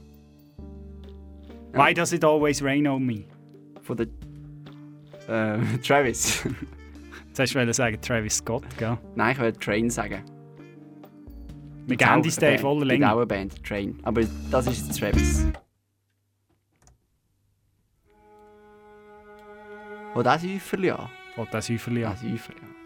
Ja. 1.74 1.86
Why 1.88 1.94
does 1.94 2.12
it 2.14 2.24
always 2.26 2.62
rain 2.64 2.88
on 2.88 3.06
me? 3.06 3.24
Von 3.86 3.98
der 3.98 4.08
äh, 5.28 5.78
Travis. 5.84 6.44
Jetzt 7.28 7.40
hast 7.40 7.54
du 7.54 7.74
sagen 7.74 8.02
Travis 8.02 8.38
Scott, 8.38 8.64
gell? 8.78 8.98
nein, 9.16 9.34
ich 9.34 9.40
will 9.40 9.54
Train 9.54 9.90
sagen. 9.92 10.24
Wir 11.86 11.96
eine 11.98 12.42
den 12.42 12.54
in 12.54 12.60
voller 12.60 12.86
Länge. 12.86 13.12
auch 13.12 13.18
eine 13.18 13.28
Band, 13.28 13.64
Train. 13.64 14.00
Aber 14.02 14.24
das 14.50 14.66
ist 14.66 14.88
jetzt 14.88 15.00
Travis. 15.00 15.46
Oh, 20.16 20.24
das 20.24 20.42
Säuferli 20.42 20.90
an. 20.90 21.08
Wollt 21.36 21.54
das 21.54 21.68
Säuferli 21.68 22.02
Ja, 22.02 22.10
an? 22.10 22.18
Säuferli 22.18 22.60
an. 22.62 22.85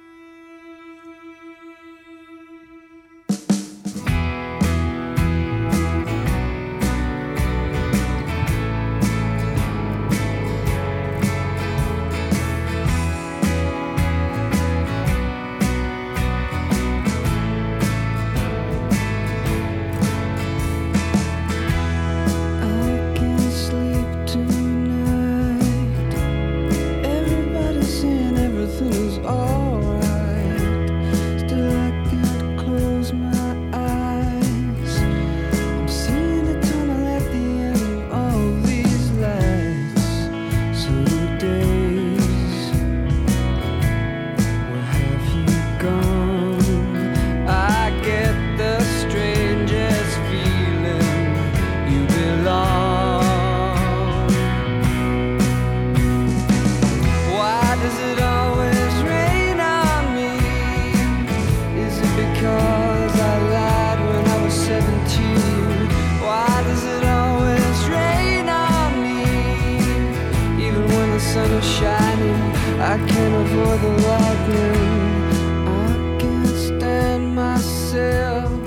Shining, 72.09 72.41
I 72.79 72.97
can't 73.07 73.35
avoid 73.35 73.81
the 73.81 73.91
lightning. 74.07 75.29
I 75.67 76.17
can't 76.19 76.47
stand 76.47 77.35
myself. 77.35 78.58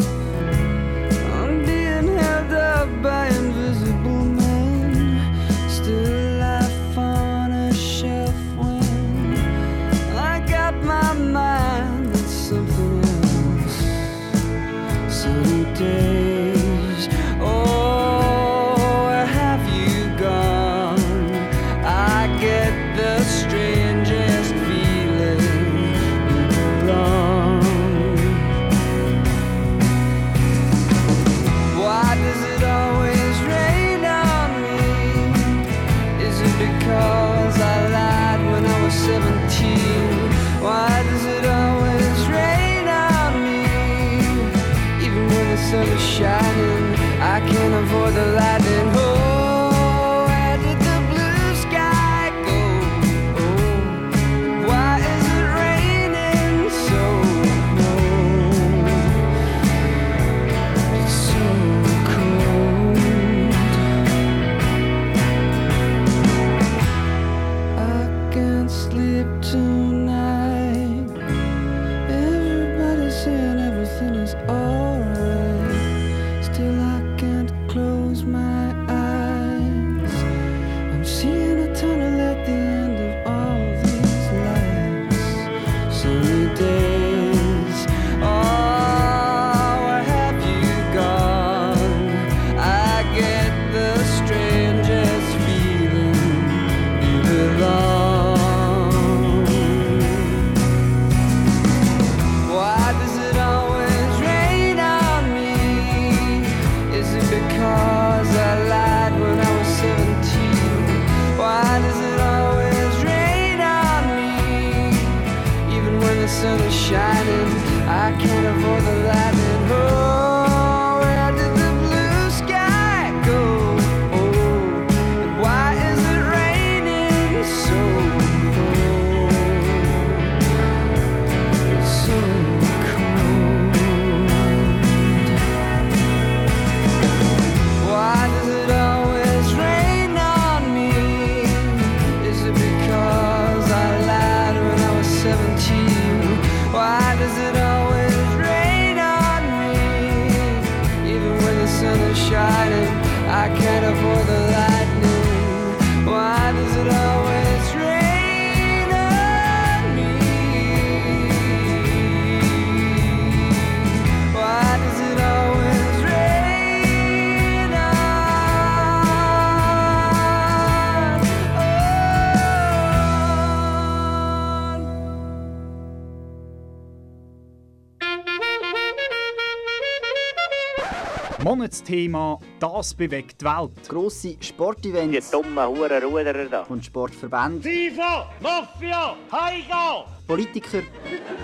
Monatsthema 181.96 182.38
«Das 182.58 182.94
bewegt 182.94 183.40
die 183.40 183.44
Welt». 183.44 183.88
Grosse 183.88 184.34
Die 184.36 184.44
Sportevents 184.46 185.30
dummen 185.30 185.66
Hurenruderer 185.68 186.46
da. 186.46 186.62
und 186.62 186.84
Sportverbände, 186.84 187.62
FIFA, 187.68 188.30
Mafia, 188.40 189.16
Heigo! 189.30 190.06
Politiker 190.26 190.80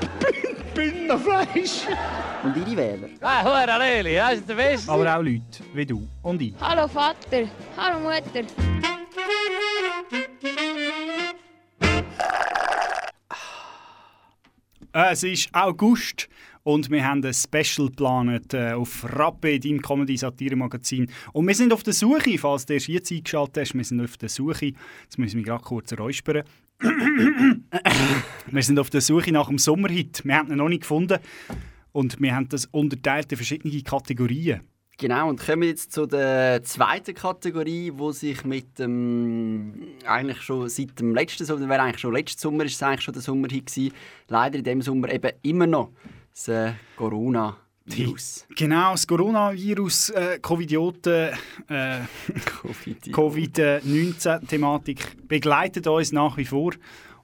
Bündnerfleisch. 0.75 1.87
und 2.45 2.57
ihre 2.57 2.77
Wähler. 2.77 3.09
Ah, 3.21 3.45
Hurenleli, 3.45 4.15
das 4.15 4.35
ist 4.35 4.49
der 4.49 4.55
Beste. 4.55 4.91
Aber 4.91 5.17
auch 5.19 5.23
Leute 5.23 5.43
wie 5.75 5.85
du 5.87 6.09
und 6.23 6.41
ich. 6.41 6.55
Hallo 6.61 6.89
Vater, 6.89 7.47
hallo 7.77 8.01
Mutter. 8.01 8.45
Äh, 14.93 15.13
Es 15.13 15.23
ist 15.23 15.49
August 15.55 16.29
und 16.69 16.91
wir 16.91 17.03
haben 17.03 17.25
ein 17.25 17.33
Special 17.33 17.89
geplant 17.89 18.53
äh, 18.53 18.73
auf 18.73 19.03
Rappe, 19.17 19.59
deinem 19.59 19.81
Comedy-Satire-Magazin. 19.81 21.11
Und 21.33 21.49
wir 21.49 21.55
sind 21.55 21.73
auf 21.73 21.83
der 21.83 21.95
Suche, 21.95 22.37
falls 22.37 22.67
du 22.67 22.75
erst 22.75 22.89
jetzt 22.89 23.11
eingeschaltet 23.11 23.63
hast, 23.63 23.75
wir 23.75 23.85
sind 23.85 24.03
auf 24.03 24.19
der 24.19 24.29
Suche, 24.29 24.75
jetzt 25.05 25.19
müssen 25.19 25.39
wir 25.39 25.45
gerade 25.45 25.65
kurz 25.65 25.95
räuspern. 25.95 26.43
wir 26.81 28.63
sind 28.63 28.79
auf 28.79 28.91
der 28.91 29.01
Suche 29.01 29.33
nach 29.33 29.49
dem 29.49 29.57
Sommerhit. 29.57 30.21
Wir 30.27 30.35
haben 30.35 30.51
ihn 30.51 30.59
noch 30.59 30.69
nicht 30.69 30.83
gefunden 30.83 31.19
und 31.93 32.21
wir 32.21 32.37
haben 32.37 32.51
das 32.51 32.67
unterteilt 32.67 33.33
in 33.33 33.39
verschiedene 33.39 33.81
Kategorien. 33.81 34.61
Genau, 34.99 35.31
und 35.31 35.41
kommen 35.41 35.63
jetzt 35.63 35.93
zu 35.93 36.05
der 36.05 36.63
zweiten 36.65 37.15
Kategorie, 37.15 37.93
wo 37.95 38.13
sich 38.13 38.45
mit 38.45 38.79
dem 38.79 39.73
eigentlich 40.05 40.43
schon 40.43 40.69
seit 40.69 41.01
dem 41.01 41.15
letzten 41.15 41.47
Sommer, 41.47 41.67
wäre 41.67 41.83
eigentlich 41.83 42.01
schon 42.01 42.13
letzten 42.13 42.41
Sommer, 42.41 42.65
ist 42.65 42.75
es 42.75 42.83
eigentlich 42.83 43.03
schon 43.03 43.15
der 43.15 43.23
Sommerhit 43.23 43.67
gewesen. 43.67 43.95
Leider 44.27 44.59
in 44.59 44.65
dem 44.65 44.83
Sommer 44.83 45.11
eben 45.11 45.31
immer 45.43 45.67
noch 45.67 45.93
das 46.39 46.49
äh, 46.49 46.73
Corona-Virus. 46.97 48.47
Genau, 48.57 48.93
das 48.93 49.07
Coronavirus, 49.07 50.11
äh, 50.11 50.39
Covidioten, 50.41 51.31
äh, 51.69 52.01
Covid. 52.45 53.13
Covid-19-Thematik 53.13 55.29
begleitet 55.29 55.87
uns 55.87 56.13
nach 56.13 56.37
wie 56.37 56.45
vor 56.45 56.73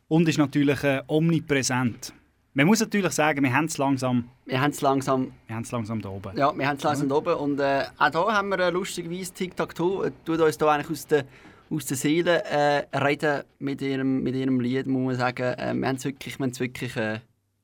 und 0.09 0.29
ist 0.29 0.39
natürlich 0.39 0.83
äh, 0.83 1.03
omnipräsent. 1.07 2.13
Man 2.57 2.67
muss 2.67 2.81
natürlich 2.81 3.13
sagen, 3.13 3.43
wir 3.43 3.53
haben 3.53 3.65
es 3.65 3.79
langsam, 3.79 4.31
Wir 4.47 4.61
haben 4.61 4.71
es 4.71 4.81
langsam, 4.81 5.33
wir 5.47 5.57
haben 5.57 5.65
es 5.65 5.73
langsam 5.73 6.01
da 6.01 6.09
oben. 6.09 6.37
ja, 6.37 6.57
wir 6.57 6.69
haben 6.69 6.77
es 6.77 6.85
langsam 6.85 7.11
oben 7.11 7.35
und 7.35 7.59
äh, 7.59 7.85
auch 7.99 8.11
hier 8.11 8.37
haben 8.37 8.49
wir 8.51 8.59
äh, 8.61 8.71
lustigerweise 8.71 9.33
Tic-Tac-Toe, 9.33 10.07
äh, 10.07 10.13
tut 10.25 10.41
uns 10.41 10.59
da 10.59 10.69
eigentlich 10.69 10.91
aus 10.91 11.07
der 11.07 11.25
aus 11.71 11.87
der 11.87 11.97
Seele 11.97 12.45
äh, 12.45 12.85
reden 12.97 13.43
mit 13.59 13.81
ihrem, 13.81 14.23
mit 14.23 14.37
ihrem 14.37 14.61
Lied, 14.61 14.87
muss 14.87 15.07
man 15.07 15.17
sagen. 15.17 15.55
Äh, 15.55 15.75
wir 15.75 15.89
haben 15.89 15.97
es 15.97 16.05
wirklich, 16.05 16.39
wir 16.39 16.45
haben's 16.45 16.61
wirklich 16.61 16.93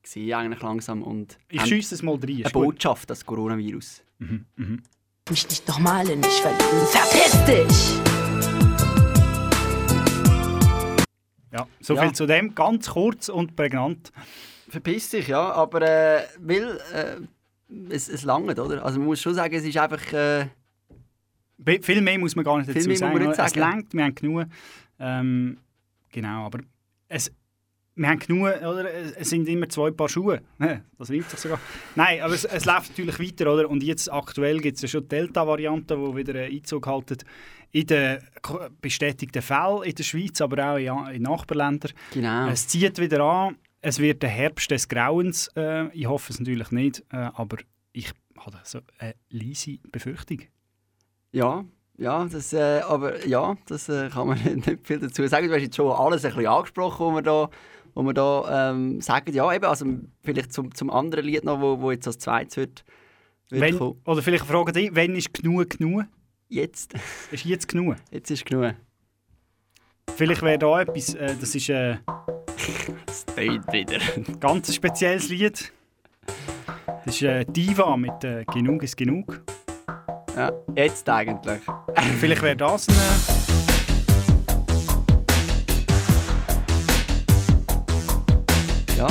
gesehen, 0.03 0.33
eigentlich 0.33 0.61
langsam 0.61 1.03
und 1.03 1.37
Ich 1.49 1.61
schiesse 1.65 1.95
es 1.95 2.01
mal 2.03 2.15
rein. 2.15 2.41
eine. 2.43 2.49
Botschaft, 2.51 3.09
das 3.09 3.25
Coronavirus. 3.25 4.03
Mich 5.29 5.47
nicht 5.49 5.67
nochmal 5.67 6.09
in 6.09 6.19
mich 6.19 6.41
verlieben. 6.41 6.87
Verpiss 6.87 7.45
dich! 7.45 8.01
Ja, 11.53 11.67
so 11.81 11.95
Ja. 11.95 12.03
viel 12.03 12.13
zu 12.13 12.25
dem, 12.25 12.55
ganz 12.55 12.89
kurz 12.89 13.27
und 13.29 13.55
prägnant. 13.55 14.11
Verpiss 14.69 15.09
dich, 15.09 15.27
ja, 15.27 15.51
aber 15.51 15.81
äh, 15.81 16.23
weil 16.39 16.79
äh, 16.93 17.17
es, 17.93 18.07
es 18.07 18.23
langt, 18.23 18.57
oder? 18.57 18.85
Also 18.85 18.99
man 18.99 19.07
muss 19.07 19.21
schon 19.21 19.33
sagen, 19.33 19.53
es 19.53 19.63
ist 19.65 19.77
einfach... 19.77 20.13
Äh, 20.13 20.47
Viel 21.81 22.01
mehr 22.01 22.17
muss 22.17 22.35
man 22.35 22.45
gar 22.45 22.57
nicht 22.57 22.67
Viel 22.71 22.75
dazu 22.75 22.87
mehr 22.87 22.93
muss 22.95 23.01
man 23.01 23.11
sagen. 23.11 23.27
nicht 23.27 23.31
Es 23.39 23.51
sagen. 23.51 23.59
langt, 23.59 23.93
wir 23.93 24.03
haben 24.05 24.15
genug. 24.15 24.45
Ähm, 24.99 25.57
genau, 26.09 26.45
aber 26.45 26.59
es, 27.09 27.31
wir 28.01 28.09
haben 28.09 28.19
genug, 28.19 28.47
oder? 28.61 28.85
Es 29.17 29.29
sind 29.29 29.47
immer 29.47 29.69
zwei 29.69 29.91
Paar 29.91 30.09
Schuhe. 30.09 30.41
Das 30.97 31.09
reimt 31.09 31.29
sich 31.29 31.39
sogar. 31.39 31.59
Nein, 31.95 32.21
aber 32.21 32.33
es, 32.33 32.45
es 32.45 32.65
läuft 32.65 32.89
natürlich 32.89 33.19
weiter, 33.19 33.51
oder? 33.51 33.69
Und 33.69 33.81
jetzt 33.81 34.11
aktuell 34.11 34.59
gibt 34.59 34.75
es 34.75 34.83
ja 34.83 34.87
schon 34.87 35.03
die 35.03 35.09
Delta-Variante, 35.09 35.95
die 35.95 36.15
wieder 36.15 36.39
Einzug 36.39 36.85
halten 36.85 37.17
in 37.71 37.87
den 37.87 38.19
bestätigten 38.81 39.41
Fällen 39.41 39.83
in 39.83 39.95
der 39.95 40.03
Schweiz, 40.03 40.41
aber 40.41 40.73
auch 40.73 40.77
in, 40.77 41.15
in 41.15 41.21
Nachbarländern. 41.23 41.91
genau. 42.13 42.49
Es 42.49 42.67
zieht 42.67 42.99
wieder 42.99 43.21
an. 43.21 43.57
Es 43.81 43.97
wird 43.97 44.21
der 44.21 44.29
Herbst 44.29 44.69
des 44.69 44.87
Grauens. 44.87 45.47
Äh, 45.55 45.87
ich 45.97 46.07
hoffe 46.07 46.33
es 46.33 46.39
natürlich 46.39 46.69
nicht, 46.71 47.03
äh, 47.11 47.29
aber 47.33 47.57
ich 47.93 48.13
habe 48.37 48.57
so 48.63 48.79
eine 48.99 49.15
leise 49.29 49.77
Befürchtung. 49.91 50.41
Ja, 51.31 51.65
ja, 51.97 52.25
das, 52.25 52.51
äh, 52.51 52.81
aber 52.81 53.25
ja, 53.27 53.55
das 53.67 53.87
äh, 53.87 54.09
kann 54.09 54.27
man 54.27 54.41
nicht 54.43 54.87
viel 54.87 54.99
dazu 54.99 55.25
sagen. 55.27 55.47
Du 55.47 55.53
hast 55.53 55.61
jetzt 55.61 55.75
schon 55.75 55.91
alles 55.91 56.25
ein 56.25 56.31
bisschen 56.31 56.47
angesprochen, 56.47 57.05
wo 57.05 57.11
wir 57.15 57.21
da, 57.21 57.49
wo 57.93 58.03
wir 58.03 58.13
da 58.13 58.71
ähm, 58.71 59.01
sagen. 59.01 59.33
Ja, 59.33 59.51
eben, 59.53 59.65
also 59.65 59.85
vielleicht 60.23 60.53
zum, 60.53 60.73
zum 60.73 60.89
anderen 60.89 61.25
Lied 61.25 61.43
noch, 61.43 61.59
wo, 61.61 61.79
wo 61.81 61.91
jetzt 61.91 62.07
als 62.07 62.19
zweites 62.19 62.57
wird, 62.57 62.83
wird 63.49 63.61
Wenn, 63.61 63.77
kommen. 63.77 63.99
oder 64.05 64.21
vielleicht 64.21 64.43
eine 64.43 64.51
Frage 64.51 64.71
dich, 64.71 64.91
wann 64.93 65.15
ist 65.15 65.33
genug 65.33 65.69
genug? 65.77 66.05
Jetzt, 66.49 66.93
Ist 67.31 67.45
jetzt 67.45 67.67
genug? 67.67 67.95
jetzt 68.11 68.29
ist 68.29 68.45
genug. 68.45 68.73
Vielleicht 70.15 70.41
wäre 70.41 70.57
da 70.59 70.81
etwas, 70.81 71.13
äh, 71.13 71.35
das 71.39 71.55
ist 71.55 71.69
äh, 71.69 71.97
Das 73.05 73.25
tönt 73.25 73.71
wieder. 73.71 73.99
ein 74.15 74.39
ganz 74.39 74.73
spezielles 74.73 75.29
Lied. 75.29 75.71
Das 77.05 77.15
ist 77.15 77.21
äh, 77.23 77.45
Diva 77.45 77.97
mit 77.97 78.23
äh, 78.23 78.45
«Genug 78.53 78.83
ist 78.83 78.95
genug». 78.97 79.41
Ja, 80.35 80.51
jetzt 80.75 81.09
eigentlich. 81.09 81.61
Vielleicht 82.19 82.41
wäre 82.41 82.55
das 82.55 82.87
ein... 82.87 83.60
Ja. 89.01 89.07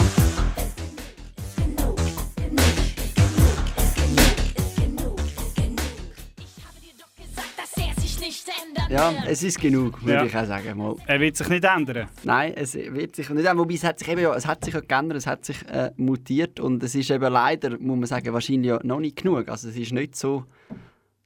dass 7.57 7.77
er 7.77 8.01
sich 8.01 8.21
nicht 8.21 8.49
ändern 8.49 8.85
Ja, 8.91 9.13
es 9.27 9.43
ist 9.43 9.61
genug, 9.61 10.03
würde 10.03 10.13
Ja. 10.15 10.25
ich 10.25 10.37
auch 10.37 10.47
sagen. 10.47 10.79
Mal. 10.79 10.97
er 11.07 11.21
wird 11.21 11.37
sich 11.37 11.49
nicht 11.49 11.65
ändern. 11.65 12.09
Nein, 12.25 12.53
es 12.55 12.75
wird 12.75 13.17
sich 13.17 13.29
nicht 13.29 13.39
ändern. 13.39 13.59
Wobei 13.59 13.75
es 13.75 13.85
hat 13.85 13.99
sich 13.99 14.09
eben 14.09 14.21
ja, 14.23 14.35
es 14.35 14.47
hat 14.47 14.65
sich 14.65 14.75
ja 14.75 14.81
geändert, 14.81 15.19
es 15.19 15.27
hat 15.27 15.45
sich 15.45 15.67
äh, 15.69 15.91
mutiert 15.97 16.61
und 16.61 16.83
es 16.83 16.95
ist 16.95 17.11
eben 17.11 17.33
leider, 17.33 17.71
muss 17.79 17.99
man 17.99 18.07
sagen, 18.07 18.33
wahrscheinlich 18.33 18.69
ja 18.69 18.81
noch 18.83 19.01
nicht 19.01 19.17
genug. 19.17 19.49
Also 19.49 19.69
es 19.69 19.77
ist 19.77 19.93
nicht 19.93 20.17
so, 20.17 20.45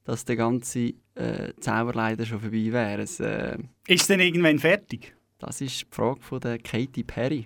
dass 0.03 0.25
der 0.25 0.35
ganze 0.35 0.93
äh, 1.15 1.53
Zauber 1.59 1.93
leider 1.93 2.25
schon 2.25 2.39
vorbei 2.39 2.67
wäre. 2.71 3.01
Es, 3.03 3.19
äh, 3.19 3.57
Ist 3.87 4.01
es 4.01 4.07
denn 4.07 4.19
irgendwann 4.19 4.59
fertig? 4.59 5.13
das 5.37 5.61
ist 5.61 5.81
die 5.81 5.85
Frage 5.91 6.21
von 6.21 6.39
der 6.39 6.57
Katy 6.57 7.03
Perry. 7.03 7.45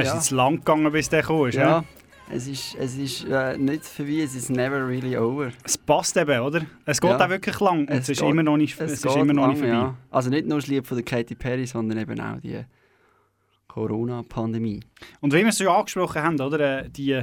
Das 0.00 0.08
ist 0.08 0.12
Ja. 0.12 0.14
jetzt 0.20 0.30
lang 0.30 0.56
gegangen, 0.56 0.92
bis 0.92 1.08
der 1.08 1.20
ist. 1.28 1.54
Ja, 1.54 1.62
Ja. 1.68 1.84
es 2.30 2.46
ist, 2.46 2.74
es 2.76 2.96
ist 2.96 3.24
äh, 3.26 3.56
nicht 3.58 3.84
vorbei, 3.84 4.20
es 4.24 4.34
ist 4.34 4.50
never 4.50 4.86
really 4.86 5.16
over. 5.16 5.50
Es 5.64 5.76
passt 5.78 6.16
eben, 6.16 6.40
oder? 6.40 6.62
Es 6.84 7.00
geht 7.00 7.10
Ja. 7.10 7.24
auch 7.24 7.28
wirklich 7.30 7.58
lang 7.60 7.80
und 7.80 7.90
es, 7.90 8.08
ist 8.08 8.20
geht- 8.20 8.28
immer 8.30 8.42
noch 8.42 8.56
nicht, 8.56 8.80
es 8.80 8.92
ist 8.92 9.02
geht 9.02 9.16
immer 9.16 9.32
noch 9.32 9.48
nicht 9.48 9.60
lang, 9.60 9.70
vorbei. 9.70 9.86
ja. 9.88 9.94
Also 10.10 10.30
nicht 10.30 10.46
nur 10.46 10.58
das 10.58 10.66
Lied 10.68 10.86
von 10.86 10.96
der 10.96 11.04
Katy 11.04 11.34
Perry, 11.34 11.66
sondern 11.66 11.98
eben 11.98 12.20
auch 12.20 12.40
die 12.40 12.64
Corona-Pandemie. 13.68 14.80
Und 15.20 15.32
wie 15.32 15.38
wir 15.42 15.48
es 15.48 15.58
schon 15.58 15.68
angesprochen 15.68 16.22
haben, 16.22 16.40
oder? 16.40 16.84
äh, 16.84 16.90
Die 16.90 17.22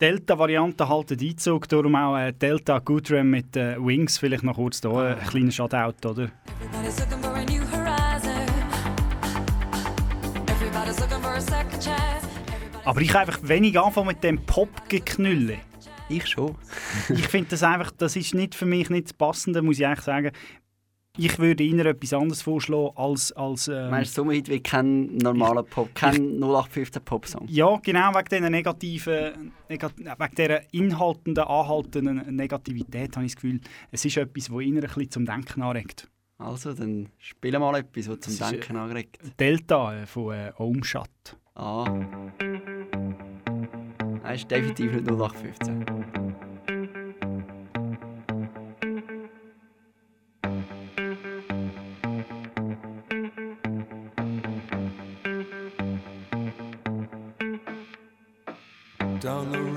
Delta-Variante 0.00 0.88
halten 0.88 1.18
Einzug, 1.20 1.68
darum 1.68 1.94
auch 1.94 2.16
äh, 2.16 2.32
Delta 2.32 2.78
Goodrem 2.80 3.30
mit 3.30 3.56
äh, 3.56 3.76
Wings, 3.78 4.18
vielleicht 4.18 4.42
noch 4.42 4.56
kurz 4.56 4.80
hier, 4.80 4.90
äh, 4.90 5.14
ein 5.20 5.26
kleiner 5.28 5.50
Shoutout, 5.52 6.08
oder? 6.08 6.30
Aber 12.84 13.00
ich 13.00 13.08
kann 13.08 13.22
einfach 13.22 13.40
wenig 13.42 13.78
anfangen 13.78 14.08
mit 14.08 14.24
dem 14.24 14.44
Pop-Geknülle. 14.44 15.58
Ich 16.08 16.26
schon. 16.26 16.56
ich 17.08 17.26
finde 17.28 17.50
das 17.50 17.62
einfach, 17.62 17.90
das 17.92 18.16
ist 18.16 18.34
nicht 18.34 18.54
für 18.54 18.66
mich 18.66 18.90
nicht 18.90 19.06
das 19.06 19.12
Passende, 19.12 19.62
muss 19.62 19.78
ich 19.78 19.86
eigentlich 19.86 20.00
sagen. 20.00 20.32
Ich 21.18 21.38
würde 21.38 21.62
Ihnen 21.62 21.86
etwas 21.86 22.14
anderes 22.14 22.40
vorschlagen 22.40 22.90
als... 22.96 23.32
als 23.32 23.68
ähm, 23.68 23.90
Meinst 23.90 24.16
du, 24.16 24.22
Sommerhit 24.22 24.48
wie 24.48 24.60
kein 24.60 25.16
normaler 25.18 25.62
Pop, 25.62 25.94
kein 25.94 26.38
0815 26.42 27.02
Pop-Song? 27.02 27.46
ja, 27.48 27.78
genau 27.82 28.14
wegen 28.14 28.28
dieser 28.30 28.50
negativen, 28.50 29.52
negat 29.68 29.92
wegen 29.98 30.34
dieser 30.36 30.74
inhaltenden, 30.74 31.44
anhaltenden 31.44 32.34
Negativität 32.34 33.14
habe 33.14 33.26
ich 33.26 33.32
das 33.34 33.42
Gefühl, 33.42 33.60
es 33.90 34.04
ist 34.04 34.16
etwas, 34.16 34.46
das 34.46 34.60
Ihnen 34.60 34.78
ein 34.78 34.82
bisschen 34.82 35.10
zum 35.10 35.26
Denken 35.26 35.62
anregt. 35.62 36.08
Also, 36.42 36.72
dann 36.74 37.08
spielen 37.18 37.60
mal 37.60 37.76
etwas, 37.76 38.08
was 38.08 38.20
zum 38.20 38.38
Das 38.38 38.40
ist, 38.40 38.52
Denken 38.52 38.76
anregt. 38.76 39.18
Delta 39.38 39.94
äh, 39.94 40.06
von 40.06 40.34
äh, 40.34 40.52
Omschat. 40.56 41.36
Ah. 41.54 41.84
Nein, 44.22 44.34
ist 44.34 44.50
definitiv 44.50 44.92
nicht 44.92 45.08
0815. 45.08 45.86
Down 59.20 59.52
the 59.52 59.71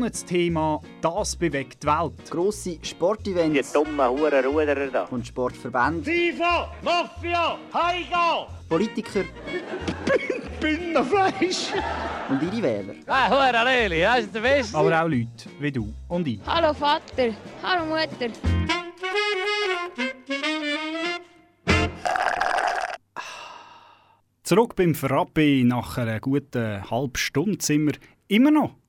Monatsthema 0.00 0.80
«Das 1.02 1.36
bewegt 1.36 1.82
die 1.82 1.86
Welt». 1.86 2.30
Grosse 2.30 2.78
Sportevents. 2.80 3.70
Die 3.70 3.74
dummen 3.74 4.08
Hurenruderer 4.08 4.86
da. 4.86 5.04
Und 5.04 5.26
Sportverbände. 5.26 6.10
FIFA, 6.10 6.72
Mafia, 6.82 7.58
Heigo! 7.74 8.46
Politiker. 8.66 9.24
Bündnerfleisch. 10.60 11.72
Und 12.30 12.42
ihre 12.42 12.62
Wähler. 12.62 12.94
Ah, 13.06 13.28
Hurenleli, 13.28 14.00
das 14.00 14.20
ist 14.20 14.34
der 14.34 14.40
Beste. 14.40 14.78
Aber 14.78 15.02
auch 15.02 15.06
Leute 15.06 15.50
wie 15.58 15.70
du 15.70 15.92
und 16.08 16.26
ich. 16.26 16.40
Hallo 16.46 16.72
Vater, 16.72 17.34
hallo 17.62 17.84
Mutter. 17.84 18.32
Zurück 24.42 24.76
beim 24.76 24.94
Frappe. 24.94 25.62
Nach 25.64 25.98
einer 25.98 26.20
guten 26.20 26.90
halben 26.90 27.16
Stunde 27.16 27.58
sind 27.62 27.86
wir 27.86 27.94
immer 28.28 28.50
noch 28.50 28.79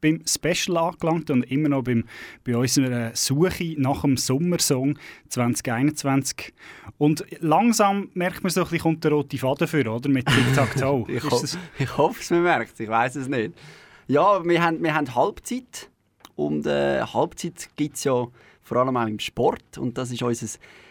beim 0.00 0.22
Special 0.26 0.76
angelangt 0.76 1.30
und 1.30 1.44
immer 1.50 1.68
noch 1.68 1.82
beim, 1.82 2.04
bei 2.44 2.56
unserer 2.56 3.14
Suche 3.14 3.74
nach 3.76 4.02
dem 4.02 4.16
Sommersong 4.16 4.98
2021. 5.28 6.52
Und 6.98 7.24
langsam 7.40 8.10
merkt 8.14 8.42
man 8.42 8.50
so 8.50 8.60
ein 8.60 8.64
bisschen, 8.64 8.80
kommt 8.80 9.04
der 9.04 9.12
rote 9.12 9.38
Faden 9.38 9.68
für, 9.68 9.90
oder? 9.90 10.08
Mit 10.08 10.26
Tic-Tac-Toe. 10.26 11.06
Ich, 11.10 11.30
ho 11.30 11.42
ich 11.78 11.96
hoffe, 11.96 12.20
es 12.20 12.30
man 12.30 12.42
merkt 12.42 12.78
Ich 12.78 12.88
weiß 12.88 13.16
es 13.16 13.28
nicht. 13.28 13.54
Ja, 14.06 14.44
wir 14.44 14.62
haben, 14.62 14.82
wir 14.82 14.94
haben 14.94 15.14
Halbzeit. 15.14 15.90
Und 16.36 16.66
äh, 16.66 17.02
Halbzeit 17.02 17.68
gibt 17.76 17.96
es 17.96 18.04
ja 18.04 18.26
vor 18.62 18.76
allem 18.78 18.96
auch 18.96 19.06
im 19.06 19.18
Sport. 19.18 19.78
Und 19.78 19.98
das 19.98 20.10
ist 20.10 20.22
unser 20.22 20.46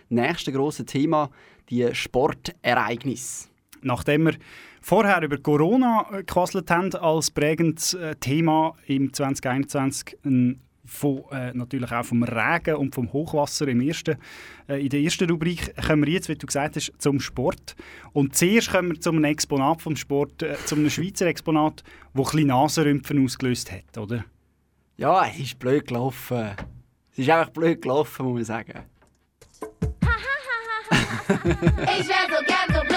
nächstes 0.09 0.53
grosses 0.53 0.85
Thema, 0.85 1.29
die 1.69 1.93
Sportereignisse. 1.93 3.47
Nachdem 3.81 4.25
wir 4.25 4.33
vorher 4.81 5.21
über 5.21 5.37
Corona 5.37 6.05
äh, 6.11 6.17
gequasselt 6.17 6.69
haben 6.71 6.93
als 6.95 7.31
prägendes 7.31 7.93
äh, 7.93 8.15
Thema 8.15 8.73
im 8.87 9.13
2021, 9.13 10.17
ein 10.25 10.61
von, 10.89 11.23
äh, 11.31 11.53
natürlich 11.53 11.91
auch 11.91 12.03
vom 12.03 12.23
Regen 12.23 12.75
und 12.75 12.95
vom 12.95 13.11
Hochwasser 13.13 13.67
im 13.67 13.81
ersten, 13.81 14.17
äh, 14.67 14.81
in 14.81 14.89
der 14.89 14.99
ersten 15.01 15.29
Rubrik 15.29 15.75
kommen 15.85 16.05
wir 16.05 16.13
jetzt, 16.13 16.29
wie 16.29 16.35
du 16.35 16.47
gesagt 16.47 16.75
hast, 16.75 16.91
zum 16.97 17.19
Sport. 17.19 17.75
Und 18.11 18.35
zuerst 18.35 18.71
kommen 18.71 18.93
wir 18.93 18.99
zu 18.99 19.11
einem 19.11 19.23
Exponat 19.23 19.81
vom 19.81 19.95
Sport, 19.95 20.41
äh, 20.43 20.57
zu 20.65 20.75
einem 20.75 20.89
Schweizer 20.89 21.27
Exponat, 21.27 21.83
das 22.13 22.27
ein 22.27 22.31
bisschen 22.31 22.47
Nasenrümpfen 22.47 23.23
ausgelöst 23.23 23.71
hat, 23.71 23.97
oder? 23.97 24.25
Ja, 24.97 25.25
es 25.27 25.39
ist 25.39 25.59
blöd 25.59 25.87
gelaufen. 25.87 26.49
Es 27.11 27.19
ist 27.19 27.29
einfach 27.29 27.51
blöd 27.51 27.81
gelaufen, 27.81 28.25
muss 28.25 28.35
man 28.35 28.45
sagen. 28.45 28.79
Ich 31.29 32.07
wär 32.07 32.25
so 32.27 32.43
gern 32.43 32.73
so 32.73 32.88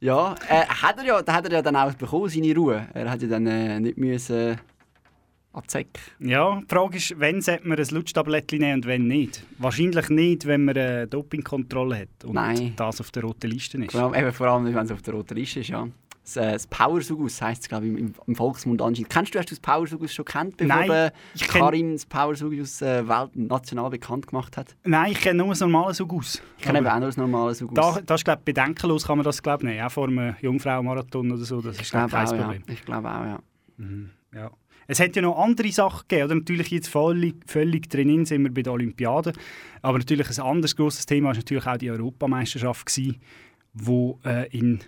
Ja, 0.00 0.34
äh, 0.48 0.64
hat 0.66 0.98
er 0.98 1.04
ja, 1.04 1.26
hat 1.26 1.44
er 1.44 1.52
ja 1.52 1.62
dann 1.62 1.76
auch 1.76 1.92
bekommen, 1.94 2.28
seine 2.28 2.54
Ruhe. 2.54 2.86
Er 2.94 3.10
hat 3.10 3.20
ja 3.22 3.28
dann 3.28 3.46
äh, 3.46 3.80
nicht 3.80 3.98
müssen 3.98 4.52
äh, 4.52 4.56
Säcke. 5.66 6.00
Ja, 6.20 6.60
die 6.60 6.66
Frage 6.68 6.96
ist, 6.98 7.14
wann 7.18 7.40
sollte 7.40 7.66
man 7.66 7.78
ein 7.78 7.86
Lutschtablettchen 7.90 8.60
nehmen 8.60 8.74
und 8.76 8.86
wann 8.86 9.08
nicht? 9.08 9.44
Wahrscheinlich 9.58 10.08
nicht, 10.08 10.46
wenn 10.46 10.64
man 10.64 10.76
eine 10.76 11.08
Dopingkontrolle 11.08 12.00
hat 12.00 12.24
und 12.24 12.34
Nein. 12.34 12.74
das 12.76 13.00
auf 13.00 13.10
der 13.10 13.24
roten 13.24 13.50
Liste 13.50 13.78
ist. 13.78 13.90
Vor 13.90 14.02
allem, 14.02 14.14
eben, 14.14 14.32
vor 14.32 14.46
allem 14.46 14.72
wenn 14.72 14.84
es 14.84 14.92
auf 14.92 15.02
der 15.02 15.14
roten 15.14 15.34
Liste 15.34 15.60
ist, 15.60 15.68
ja. 15.68 15.88
Das, 16.28 16.36
äh, 16.36 16.52
das 16.52 16.66
Powersugus 16.66 17.40
heisst 17.40 17.62
es, 17.62 17.68
glaube 17.68 17.86
ich, 17.86 17.98
im, 17.98 18.14
im 18.26 18.36
Volksmund 18.36 18.82
anscheinend. 18.82 19.08
Kennst 19.08 19.34
du, 19.34 19.38
hast 19.38 19.50
du 19.50 19.54
das 19.54 19.60
Powersugus 19.60 20.12
schon 20.12 20.26
kennt, 20.26 20.58
bevor 20.58 20.76
Nein, 20.76 21.10
ich 21.34 21.48
Karim 21.48 21.92
das 21.92 22.04
Powersugus 22.04 22.82
äh, 22.82 23.08
Welt 23.08 23.34
national 23.34 23.88
bekannt 23.88 24.26
gemacht 24.26 24.58
hat? 24.58 24.76
Nein, 24.84 25.12
ich 25.12 25.20
kenne 25.20 25.38
nur 25.38 25.48
das 25.48 25.60
normale 25.60 25.94
Sugus. 25.94 26.42
Ich 26.58 26.64
kenne 26.64 26.80
eben 26.80 26.86
auch 26.86 26.98
nur 26.98 27.06
das 27.06 27.16
normale 27.16 27.54
Sugus. 27.54 27.74
Da, 27.74 27.98
das 28.04 28.20
ist, 28.20 28.24
glaube 28.24 28.40
ich, 28.40 28.44
bedenkenlos 28.44 29.06
kann 29.06 29.16
man 29.16 29.24
das, 29.24 29.42
glaube 29.42 29.64
ich, 29.64 29.70
nehmen. 29.70 29.86
Auch 29.86 29.90
vor 29.90 30.08
einem 30.08 30.36
Jungfrau-Marathon 30.42 31.32
oder 31.32 31.44
so. 31.44 31.62
Das 31.62 31.76
ist, 31.76 31.82
ich 31.82 31.90
glaube 31.90 32.10
kein 32.10 32.26
auch, 32.26 32.32
ja. 32.32 32.42
Problem. 32.42 32.62
Ich 32.68 32.84
glaube 32.84 33.08
auch, 33.08 33.24
ja. 33.24 33.40
Ja. 34.34 34.50
Es 34.86 35.00
hat 35.00 35.16
ja 35.16 35.22
noch 35.22 35.38
andere 35.38 35.72
Sachen 35.72 36.08
gegeben. 36.08 36.26
Oder? 36.26 36.34
Natürlich 36.34 36.70
jetzt 36.70 36.88
völlig, 36.88 37.36
völlig 37.46 37.88
drinnen 37.88 38.26
sind 38.26 38.42
wir 38.42 38.52
bei 38.52 38.62
den 38.62 38.72
Olympiaden. 38.72 39.32
Aber 39.80 39.96
natürlich 39.96 40.28
ein 40.28 40.44
anderes 40.44 40.76
grosses 40.76 41.06
Thema 41.06 41.28
war 41.28 41.36
natürlich 41.36 41.66
auch 41.66 41.78
die 41.78 41.90
Europameisterschaft, 41.90 42.86
gewesen, 42.86 43.16
wo 43.72 44.18
äh, 44.24 44.46
in 44.50 44.80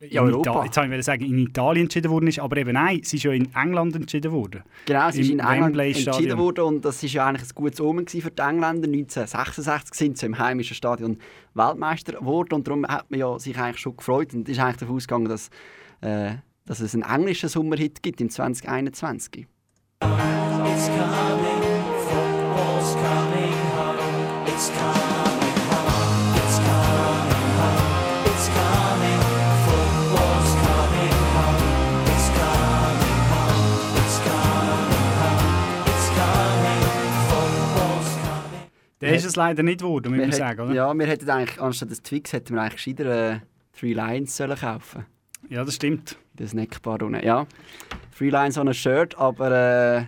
Ja, 0.00 0.22
Europa. 0.22 0.50
Ita- 0.50 0.64
jetzt 0.64 0.76
wollte 0.76 0.94
ich 0.96 1.04
sagen, 1.04 1.24
in 1.24 1.38
Italien 1.38 1.84
entschieden 1.84 2.10
worden 2.10 2.28
ist. 2.28 2.38
Aber 2.38 2.56
eben 2.56 2.72
nein, 2.72 3.00
es 3.02 3.12
ist 3.12 3.22
ja 3.24 3.32
in 3.32 3.52
England 3.54 3.96
entschieden 3.96 4.30
worden. 4.32 4.62
Genau, 4.86 5.08
es 5.08 5.16
ist 5.16 5.30
in 5.30 5.40
England 5.40 5.76
entschieden 5.78 6.38
worden 6.38 6.64
und 6.64 6.84
das 6.84 7.02
ist 7.02 7.12
ja 7.12 7.26
eigentlich 7.26 7.48
ein 7.48 7.54
gutes 7.54 7.80
Omen 7.80 8.06
für 8.06 8.18
die 8.30 8.42
Engländer. 8.42 8.86
1966 8.88 9.94
sind 9.94 10.18
sie 10.18 10.26
im 10.26 10.38
heimischen 10.38 10.74
Stadion 10.76 11.18
Weltmeister 11.54 12.12
geworden 12.12 12.54
und 12.54 12.66
darum 12.68 12.86
hat 12.86 13.10
man 13.10 13.18
ja 13.20 13.38
sich 13.38 13.58
eigentlich 13.58 13.78
schon 13.80 13.96
gefreut 13.96 14.32
und 14.34 14.48
ist 14.48 14.58
eigentlich 14.60 14.76
davon 14.78 14.96
ausgegangen, 14.96 15.28
dass, 15.28 15.50
äh, 16.00 16.34
dass 16.64 16.80
es 16.80 16.94
einen 16.94 17.02
englischen 17.02 17.48
Sommerhit 17.48 18.02
gibt 18.02 18.20
im 18.20 18.30
2021. 18.30 19.46
Der 39.02 39.14
ist 39.14 39.24
es 39.24 39.36
leider 39.36 39.62
nicht 39.62 39.80
geworden, 39.80 40.12
muss 40.12 40.20
man 40.20 40.32
sagen. 40.32 40.60
Oder? 40.60 40.74
Ja, 40.74 40.94
wir 40.94 41.06
hätten 41.06 41.28
eigentlich, 41.28 41.60
anstatt 41.60 41.90
des 41.90 42.02
Twix 42.02 42.32
hätten 42.32 42.54
wir 42.54 42.62
eigentlich 42.62 42.76
gescheiter 42.76 43.32
äh, 43.34 43.40
Three 43.78 43.94
Lions 43.94 44.36
sollen 44.36 44.56
kaufen 44.56 45.06
ja, 45.48 45.64
das 45.64 45.74
stimmt. 45.74 46.16
Das 46.34 46.50
Snackbar 46.50 47.02
unten. 47.02 47.24
Ja, 47.24 47.46
Three 48.16 48.30
Lions 48.30 48.56
on 48.56 48.68
a 48.68 48.72
Shirt, 48.72 49.18
aber 49.18 49.50
äh, 49.50 50.04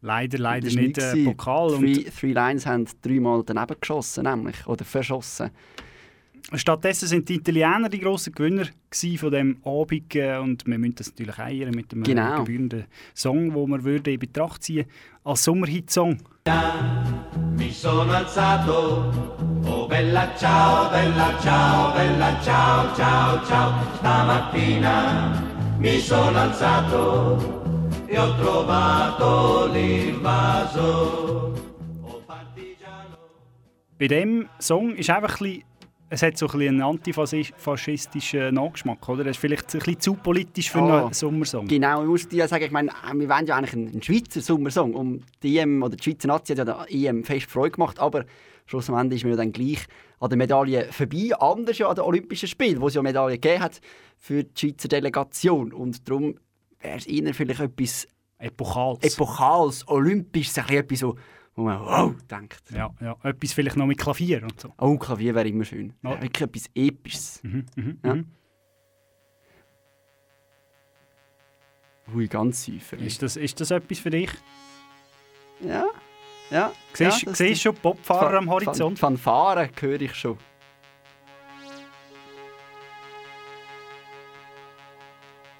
Leider, 0.00 0.36
leider 0.36 0.66
nicht 0.66 0.76
nichts 0.76 1.14
äh. 1.14 1.24
Pokal. 1.24 1.70
Und 1.70 1.80
Three, 1.80 2.04
Three 2.04 2.32
Lions 2.34 2.66
haben 2.66 2.86
dreimal 3.00 3.42
daneben 3.44 3.74
geschossen, 3.80 4.24
nämlich. 4.24 4.66
Oder 4.66 4.84
verschossen. 4.84 5.50
Stattdessen 6.52 7.08
sind 7.08 7.28
die 7.28 7.36
Italiener 7.36 7.88
die 7.88 8.00
grossen 8.00 8.32
Gewinner 8.34 8.66
von 9.16 9.30
dem 9.32 9.56
Abend 9.64 10.14
äh, 10.14 10.36
und 10.36 10.66
wir 10.66 10.78
müssen 10.78 10.94
das 10.96 11.08
natürlich 11.10 11.38
auch 11.38 11.48
ehren 11.48 11.74
mit 11.74 11.90
dem 11.90 12.02
äh, 12.02 12.04
Genau. 12.04 12.38
gebührenden 12.44 12.84
Song, 13.14 13.52
den 13.52 13.68
wir 13.70 13.82
würde 13.84 14.12
in 14.12 14.20
Betracht 14.20 14.62
ziehen 14.62 14.86
als 15.24 15.42
Sommerhit-Song. 15.44 16.18
Mi 17.56 17.70
sono 17.70 18.12
alzato, 18.12 19.10
oh 19.66 19.88
bella 19.88 20.28
ciao, 20.36 20.90
bella 20.90 21.34
ciao, 21.40 21.92
bella 21.94 22.38
ciao, 22.42 22.94
ciao, 22.94 23.44
ciao. 23.46 23.72
Stamattina 23.98 25.42
mi 25.78 25.98
sono 25.98 26.38
alzato 26.38 27.62
e 28.06 28.18
ho 28.18 28.34
trovato 28.36 29.72
l'invaso. 29.72 31.54
Oh 32.02 32.22
partigiano. 32.26 33.16
Bei 33.98 34.06
dem 34.08 34.48
Song 34.58 34.94
ist 34.94 35.08
einfach 35.10 35.40
ein 35.40 35.44
bisschen, 35.46 35.62
es 36.14 36.22
hat 36.22 36.38
so 36.38 36.46
ein 36.46 36.52
bisschen 36.58 36.68
einen 36.74 36.82
antifaschistischen 36.82 38.54
Nachgeschmack, 38.54 39.08
oder? 39.08 39.22
Es 39.26 39.32
ist 39.32 39.36
vielleicht 39.38 39.74
ein 39.74 39.78
bisschen 39.80 40.00
zu 40.00 40.14
politisch 40.14 40.70
für 40.70 40.78
Ah. 40.78 41.04
einen 41.04 41.12
Sommersong. 41.12 41.66
Genau, 41.66 42.02
ich 42.02 42.08
muss 42.08 42.28
dir 42.28 42.46
sagen, 42.48 42.64
ich 42.64 42.70
meine, 42.70 42.90
äh, 42.90 43.14
wir 43.14 43.28
wollen 43.28 43.46
ja 43.46 43.56
eigentlich 43.56 43.72
einen, 43.74 44.02
Schweizer 44.02 44.40
Sommersong. 44.40 44.94
Um 44.94 45.20
die 45.42 45.58
EM 45.58 45.82
oder 45.82 45.96
die 45.96 46.02
Schweizer 46.04 46.28
Nazi 46.28 46.54
hat 46.54 46.58
ja 46.58 46.64
der 46.64 46.86
EM 46.88 47.24
fest 47.24 47.50
Freude 47.50 47.72
gemacht, 47.72 47.98
aber 47.98 48.24
schlussendlich 48.66 49.20
ist 49.20 49.24
mir 49.24 49.30
ja 49.30 49.36
dann 49.36 49.52
gleich 49.52 49.86
an 50.20 50.28
der 50.30 50.38
Medaille 50.38 50.92
vorbei. 50.92 51.30
Anders 51.38 51.78
ja 51.78 51.88
an 51.88 51.96
den 51.96 52.04
Olympischen 52.04 52.48
Spielen, 52.48 52.80
wo 52.80 52.88
es 52.88 52.94
ja 52.94 53.02
Medaillen 53.02 53.40
gegeben 53.40 53.62
hat 53.62 53.80
für 54.16 54.44
die 54.44 54.50
Schweizer 54.58 54.88
Delegation. 54.88 55.72
Und 55.72 56.08
darum 56.08 56.36
wäre 56.80 56.96
es 56.98 57.06
ihnen 57.06 57.34
vielleicht 57.34 57.60
etwas 57.60 58.06
Epochals. 58.38 59.02
Epochales, 59.02 59.88
Olympisches, 59.88 60.58
ein 60.58 60.64
bisschen 60.66 60.80
etwas 60.80 60.98
so, 60.98 61.16
wo 61.56 61.62
man 61.62 61.80
wow 61.80 62.14
denkt. 62.30 62.62
ja, 62.70 62.90
ja, 63.00 63.16
etwas 63.22 63.52
vielleicht 63.52 63.76
noch 63.76 63.86
mit 63.86 63.98
Klavier 63.98 64.42
und 64.42 64.60
so. 64.60 64.72
Oh, 64.78 64.96
Klavier 64.98 65.34
wäre 65.34 65.48
immer 65.48 65.64
schön. 65.64 65.94
Ja. 66.02 66.14
Ja. 66.14 66.22
Wirklich 66.22 66.42
etwas 66.42 66.70
Episches. 66.74 67.40
Mhm, 67.42 67.66
mhm, 67.76 67.98
Ja. 68.04 68.14
mhm. 68.14 68.26
Hui, 72.12 72.28
ganz 72.28 72.64
säufer. 72.66 72.98
Ist, 72.98 73.22
das, 73.22 73.36
ist 73.36 73.58
das 73.60 73.70
etwas 73.70 73.98
für 73.98 74.10
dich? 74.10 74.30
Ja, 75.60 75.86
ja. 76.50 76.70
Siehst 76.92 77.22
ja, 77.22 77.28
das- 77.30 77.38
siehst 77.38 77.62
schon 77.62 77.74
Popfahrer 77.76 78.36
am 78.38 78.50
Horizont? 78.50 78.98
Fan- 78.98 79.16
Fanfaren 79.16 79.70
höre 79.80 80.00
ich 80.02 80.14
schon. 80.14 80.36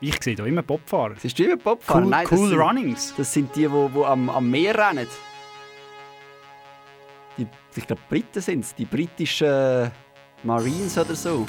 Ich 0.00 0.22
sehe 0.22 0.35
da 0.35 0.44
immer 0.44 0.62
Popfahrer. 0.62 1.14
Siehst 1.16 1.38
du 1.38 1.44
immer 1.44 1.57
Popfahrer? 1.57 2.02
Cool, 2.02 2.11
Nein, 2.11 2.26
das 2.28 2.38
cool 2.38 2.48
sind, 2.50 2.59
Runnings. 2.61 3.14
Das 3.16 3.33
sind 3.33 3.54
die, 3.57 3.61
die 3.61 3.70
wo, 3.72 3.90
wo 3.92 4.04
am, 4.04 4.28
am 4.28 4.50
Meer 4.50 4.76
rennen. 4.76 5.07
Die, 7.37 7.47
ich 7.75 7.87
glaube, 7.87 8.03
Briten 8.09 8.40
sind 8.40 8.64
es. 8.64 8.75
Die 8.75 8.85
britischen 8.85 9.90
Marines 10.42 10.97
oder 10.99 11.14
so. 11.14 11.47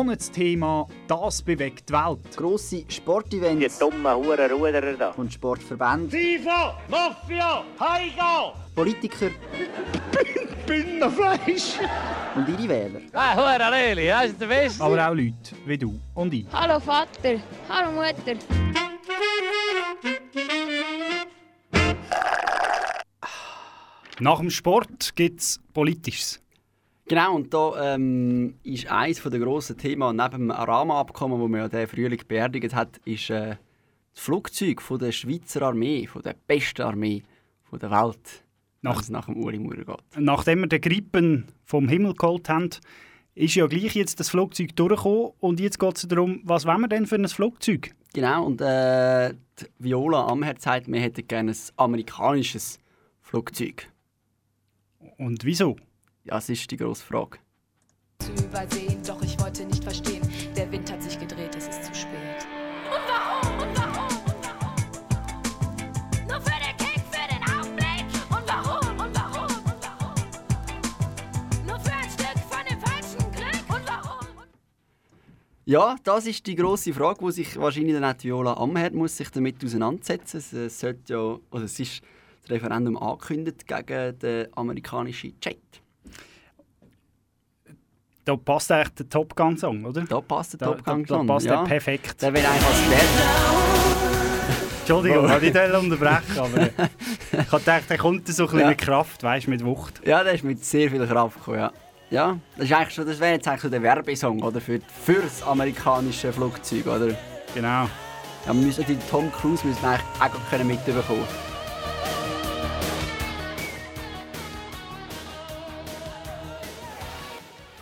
Monatsthema 0.00 0.86
«Das 1.06 1.42
bewegt 1.42 1.90
die 1.90 1.92
Welt». 1.92 2.34
Grosse 2.34 2.84
Sportevents. 2.88 3.78
Die 3.78 3.84
dummen 3.84 4.16
Hurenruderer 4.16 4.94
da. 4.94 5.10
Und 5.10 5.30
Sportverbände. 5.30 6.16
FIFA, 6.16 6.78
Mafia, 6.88 7.62
Heigo! 7.78 8.54
Politiker. 8.74 9.28
Bündnerfleisch. 10.66 11.80
Und 12.34 12.48
ihre 12.48 12.68
Wähler. 12.70 13.00
Ah, 13.12 13.36
Hurenleli, 13.36 14.06
das 14.06 14.24
ist 14.28 14.40
der 14.40 14.46
Beste. 14.46 14.82
Aber 14.82 15.06
auch 15.06 15.14
Leute 15.14 15.34
wie 15.66 15.76
du 15.76 16.00
und 16.14 16.32
ich. 16.32 16.46
Hallo 16.50 16.80
Vater. 16.80 17.38
Hallo 17.68 17.92
Mutter. 17.92 18.38
Nach 24.18 24.38
dem 24.38 24.48
Sport 24.48 25.14
gibt 25.14 25.40
es 25.40 25.60
Politisches. 25.74 26.40
Genau, 27.10 27.34
und 27.34 27.52
da 27.52 27.94
ähm, 27.96 28.54
ist 28.62 28.86
eines 28.88 29.20
der 29.20 29.40
grossen 29.40 29.76
Themen 29.76 30.14
neben 30.14 30.30
dem 30.30 30.50
Arama-Abkommen, 30.52 31.40
das 31.40 31.50
man 31.50 31.60
ja 31.62 31.68
diesen 31.68 31.88
Frühling 31.88 32.20
beerdigt 32.28 32.72
hat, 32.72 32.98
ist 33.04 33.30
äh, 33.30 33.56
das 34.14 34.22
Flugzeug 34.22 34.80
von 34.80 35.00
der 35.00 35.10
Schweizer 35.10 35.62
Armee, 35.62 36.06
von 36.06 36.22
der 36.22 36.36
besten 36.46 36.82
Armee 36.82 37.24
von 37.64 37.80
der 37.80 37.90
Welt, 37.90 38.44
Nach- 38.82 39.08
nach 39.08 39.26
dem 39.26 39.38
Uri 39.38 39.58
Maurer 39.58 39.84
geht. 39.84 40.20
Nachdem 40.20 40.60
wir 40.60 40.68
den 40.68 40.80
Grippen 40.80 41.46
vom 41.64 41.88
Himmel 41.88 42.14
geholt 42.14 42.48
haben, 42.48 42.70
ist 43.34 43.56
ja 43.56 43.66
gleich 43.66 43.96
jetzt 43.96 44.20
das 44.20 44.30
Flugzeug 44.30 44.76
durchgekommen. 44.76 45.32
Und 45.40 45.58
jetzt 45.58 45.80
geht 45.80 45.96
es 45.96 46.06
darum, 46.06 46.42
was 46.44 46.64
wollen 46.64 46.82
wir 46.82 46.88
denn 46.88 47.06
für 47.08 47.16
ein 47.16 47.26
Flugzeug? 47.26 47.90
Genau, 48.14 48.46
und 48.46 48.60
äh, 48.60 49.34
die 49.58 49.66
Viola 49.80 50.28
Amherd 50.28 50.62
sagt, 50.62 50.86
wir 50.86 51.00
hätten 51.00 51.26
gerne 51.26 51.50
ein 51.50 51.58
amerikanisches 51.76 52.78
Flugzeug. 53.20 53.88
Und 55.18 55.44
wieso? 55.44 55.74
Ja, 56.24 56.34
das 56.34 56.48
ist 56.48 56.70
die 56.70 56.76
grosse 56.76 57.04
Frage. 57.04 57.38
zu 58.20 58.32
übersehen. 58.44 59.02
Doch 59.06 59.22
ich 59.22 59.38
wollte 59.40 59.64
nicht 59.64 59.82
verstehen, 59.82 60.22
der 60.54 60.70
Wind 60.70 60.90
hat 60.92 61.02
sich 61.02 61.18
gedreht, 61.18 61.54
es 61.56 61.68
ist 61.68 61.84
zu 61.84 61.94
spät. 61.94 62.46
Und 62.86 63.02
warum? 63.08 63.68
Und 63.68 63.78
warum? 63.78 64.08
Und 64.26 64.44
warum? 64.44 64.74
Nur 66.28 66.40
für 66.40 66.58
den 66.60 66.76
Kick, 66.76 67.02
für 67.10 67.26
den 67.32 67.42
Augenblick. 67.56 68.04
Und 68.30 68.46
warum? 68.46 69.00
Und 69.00 69.14
warum? 69.16 69.56
Und 69.64 69.80
warum? 69.82 70.14
Nur 71.66 71.80
für 71.80 71.92
ein 71.92 72.10
Stück 72.10 72.38
von 72.50 72.64
dem 72.68 72.80
falschen 72.80 73.32
Glück. 73.32 73.64
Und 73.68 73.86
warum? 73.86 74.26
Ja, 75.64 75.96
das 76.04 76.26
ist 76.26 76.46
die 76.46 76.54
grosse 76.56 76.92
Frage, 76.92 77.22
wo 77.22 77.30
sich 77.30 77.56
wahrscheinlich 77.58 77.94
dann 77.94 78.04
auch 78.04 78.22
Viola 78.22 78.54
Amherd 78.54 78.92
muss 78.94 79.16
sich 79.16 79.30
damit 79.30 79.64
auseinandersetzen. 79.64 80.36
Es, 80.38 80.80
sollte 80.80 81.12
ja, 81.14 81.38
oder 81.50 81.64
es 81.64 81.80
ist 81.80 82.02
das 82.42 82.50
Referendum 82.50 82.96
angekündigt 82.98 83.66
gegen 83.66 84.18
den 84.18 84.48
amerikanischen 84.56 85.34
Jet. 85.42 85.58
Da 88.24 88.36
passt 88.36 88.70
eigentlich 88.70 88.90
der 88.90 89.08
Top 89.08 89.34
Gun 89.34 89.56
Song, 89.56 89.84
oder? 89.84 90.02
Da 90.02 90.20
passt 90.20 90.52
der 90.52 90.58
Da, 90.58 90.66
Top 90.66 90.84
Gun 90.84 91.04
da, 91.04 91.08
da 91.08 91.14
Song, 91.18 91.26
passt 91.26 91.46
ja. 91.46 91.56
der 91.56 91.68
perfekt. 91.68 92.22
Der 92.22 92.34
will 92.34 92.44
eigentlich 92.44 92.66
als 92.66 92.90
Wert. 92.90 94.20
Entschuldigung, 94.80 95.24
ich 95.24 95.30
wollte 95.30 95.50
dich 95.52 95.82
unterbrechen, 95.82 96.38
aber 96.38 96.62
ich 97.32 97.38
habe 97.52 97.58
gedacht, 97.58 97.90
der 97.90 97.98
kommt 97.98 98.26
so 98.28 98.42
ein 98.42 98.46
bisschen 98.46 98.60
Ja. 98.60 98.68
mit 98.68 98.78
Kraft, 98.78 99.22
weißt 99.22 99.46
du, 99.46 99.50
mit 99.50 99.64
Wucht. 99.64 100.00
Ja, 100.04 100.24
der 100.24 100.34
ist 100.34 100.44
mit 100.44 100.64
sehr 100.64 100.90
viel 100.90 101.06
Kraft 101.06 101.36
gekommen, 101.38 101.58
ja. 101.58 101.72
Ja, 102.10 102.38
das, 102.56 102.66
ist 102.66 102.72
eigentlich 102.72 102.94
schon, 102.94 103.06
das 103.06 103.20
wäre 103.20 103.34
jetzt 103.34 103.46
eigentlich 103.46 103.62
so 103.62 103.68
der 103.68 103.82
Werbesong 103.82 104.42
oder, 104.42 104.60
für, 104.60 104.80
für 105.04 105.22
das 105.22 105.42
amerikanische 105.44 106.32
Flugzeug, 106.32 106.86
oder? 106.86 107.14
Genau. 107.54 107.68
Ja, 107.68 107.88
wir 108.46 108.54
müssen 108.54 108.84
den 108.84 108.98
Tom 109.08 109.30
Cruise 109.32 109.64
müssen 109.64 109.84
eigentlich 109.84 110.02
auch 110.20 110.64
mitbekommen. 110.64 111.49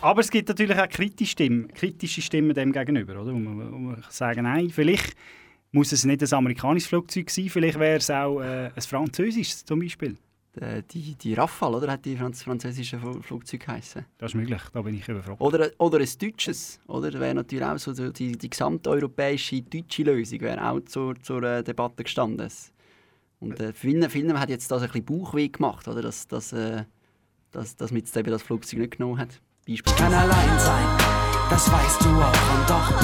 Aber 0.01 0.21
es 0.21 0.31
gibt 0.31 0.47
natürlich 0.47 0.77
auch 0.77 0.87
kritische 0.87 1.31
Stimmen, 1.31 1.67
kritische 1.73 2.21
Stimmen 2.21 2.53
dem 2.53 2.71
gegenüber, 2.71 3.21
oder? 3.21 3.33
Wo 3.33 3.37
man, 3.37 3.71
wo 3.71 3.77
man 3.77 4.03
sagen, 4.09 4.43
nein, 4.43 4.69
vielleicht 4.69 5.15
muss 5.71 5.91
es 5.91 6.05
nicht 6.05 6.23
ein 6.23 6.33
amerikanisches 6.33 6.87
Flugzeug 6.87 7.29
sein, 7.29 7.49
vielleicht 7.49 7.77
wäre 7.79 7.97
es 7.97 8.09
auch 8.09 8.39
äh, 8.39 8.71
ein 8.73 8.81
französisches 8.81 9.65
zum 9.65 9.79
Beispiel. 9.79 10.17
Die, 10.55 10.81
die, 11.01 11.15
die 11.15 11.33
Rafale, 11.35 11.77
oder? 11.77 11.91
Hat 11.91 12.05
die 12.05 12.15
Franz 12.17 12.43
französische 12.43 12.97
Fl- 12.97 13.21
Flugzeug 13.21 13.65
geheißen? 13.65 14.03
Das 14.17 14.31
ist 14.31 14.35
möglich, 14.35 14.61
da 14.73 14.81
bin 14.81 14.95
ich 14.95 15.07
überfragt. 15.07 15.39
Oder, 15.39 15.69
oder 15.77 15.99
ein 15.99 16.07
deutsches, 16.19 16.79
oder? 16.87 17.11
Das 17.11 17.21
wäre 17.21 17.35
natürlich 17.35 17.63
auch 17.65 17.77
so 17.77 17.93
die, 18.11 18.31
die 18.31 18.49
gesamteuropäische 18.49 19.61
deutsche 19.61 20.03
Lösung 20.03 20.41
wäre 20.41 20.69
auch 20.69 20.79
zur, 20.81 21.15
zur 21.21 21.43
äh, 21.43 21.63
Debatte 21.63 22.03
gestanden. 22.03 22.45
Es- 22.47 22.73
Und 23.39 23.59
äh, 23.59 23.73
vielen, 23.73 24.09
vielen 24.09 24.39
hat 24.39 24.49
jetzt 24.49 24.71
das 24.71 24.81
ein 24.81 24.87
bisschen 24.87 25.05
Bauchweh 25.05 25.49
gemacht, 25.49 25.87
oder? 25.87 26.01
Dass, 26.01 26.27
dass, 26.27 26.51
äh, 26.51 26.83
dass, 27.51 27.75
dass 27.75 27.91
man 27.91 27.99
jetzt 27.99 28.17
eben 28.17 28.31
das 28.31 28.41
Flugzeug 28.41 28.79
nicht 28.79 28.97
genommen 28.97 29.19
hat. 29.19 29.39
Beispiel. 29.67 29.93
kann 29.95 30.13
allein 30.13 30.59
sein, 30.59 30.85
das 31.49 31.71
weißt 31.71 32.01
du 32.01 32.07
auch. 32.09 32.57
Und 32.57 32.69
doch 32.69 33.01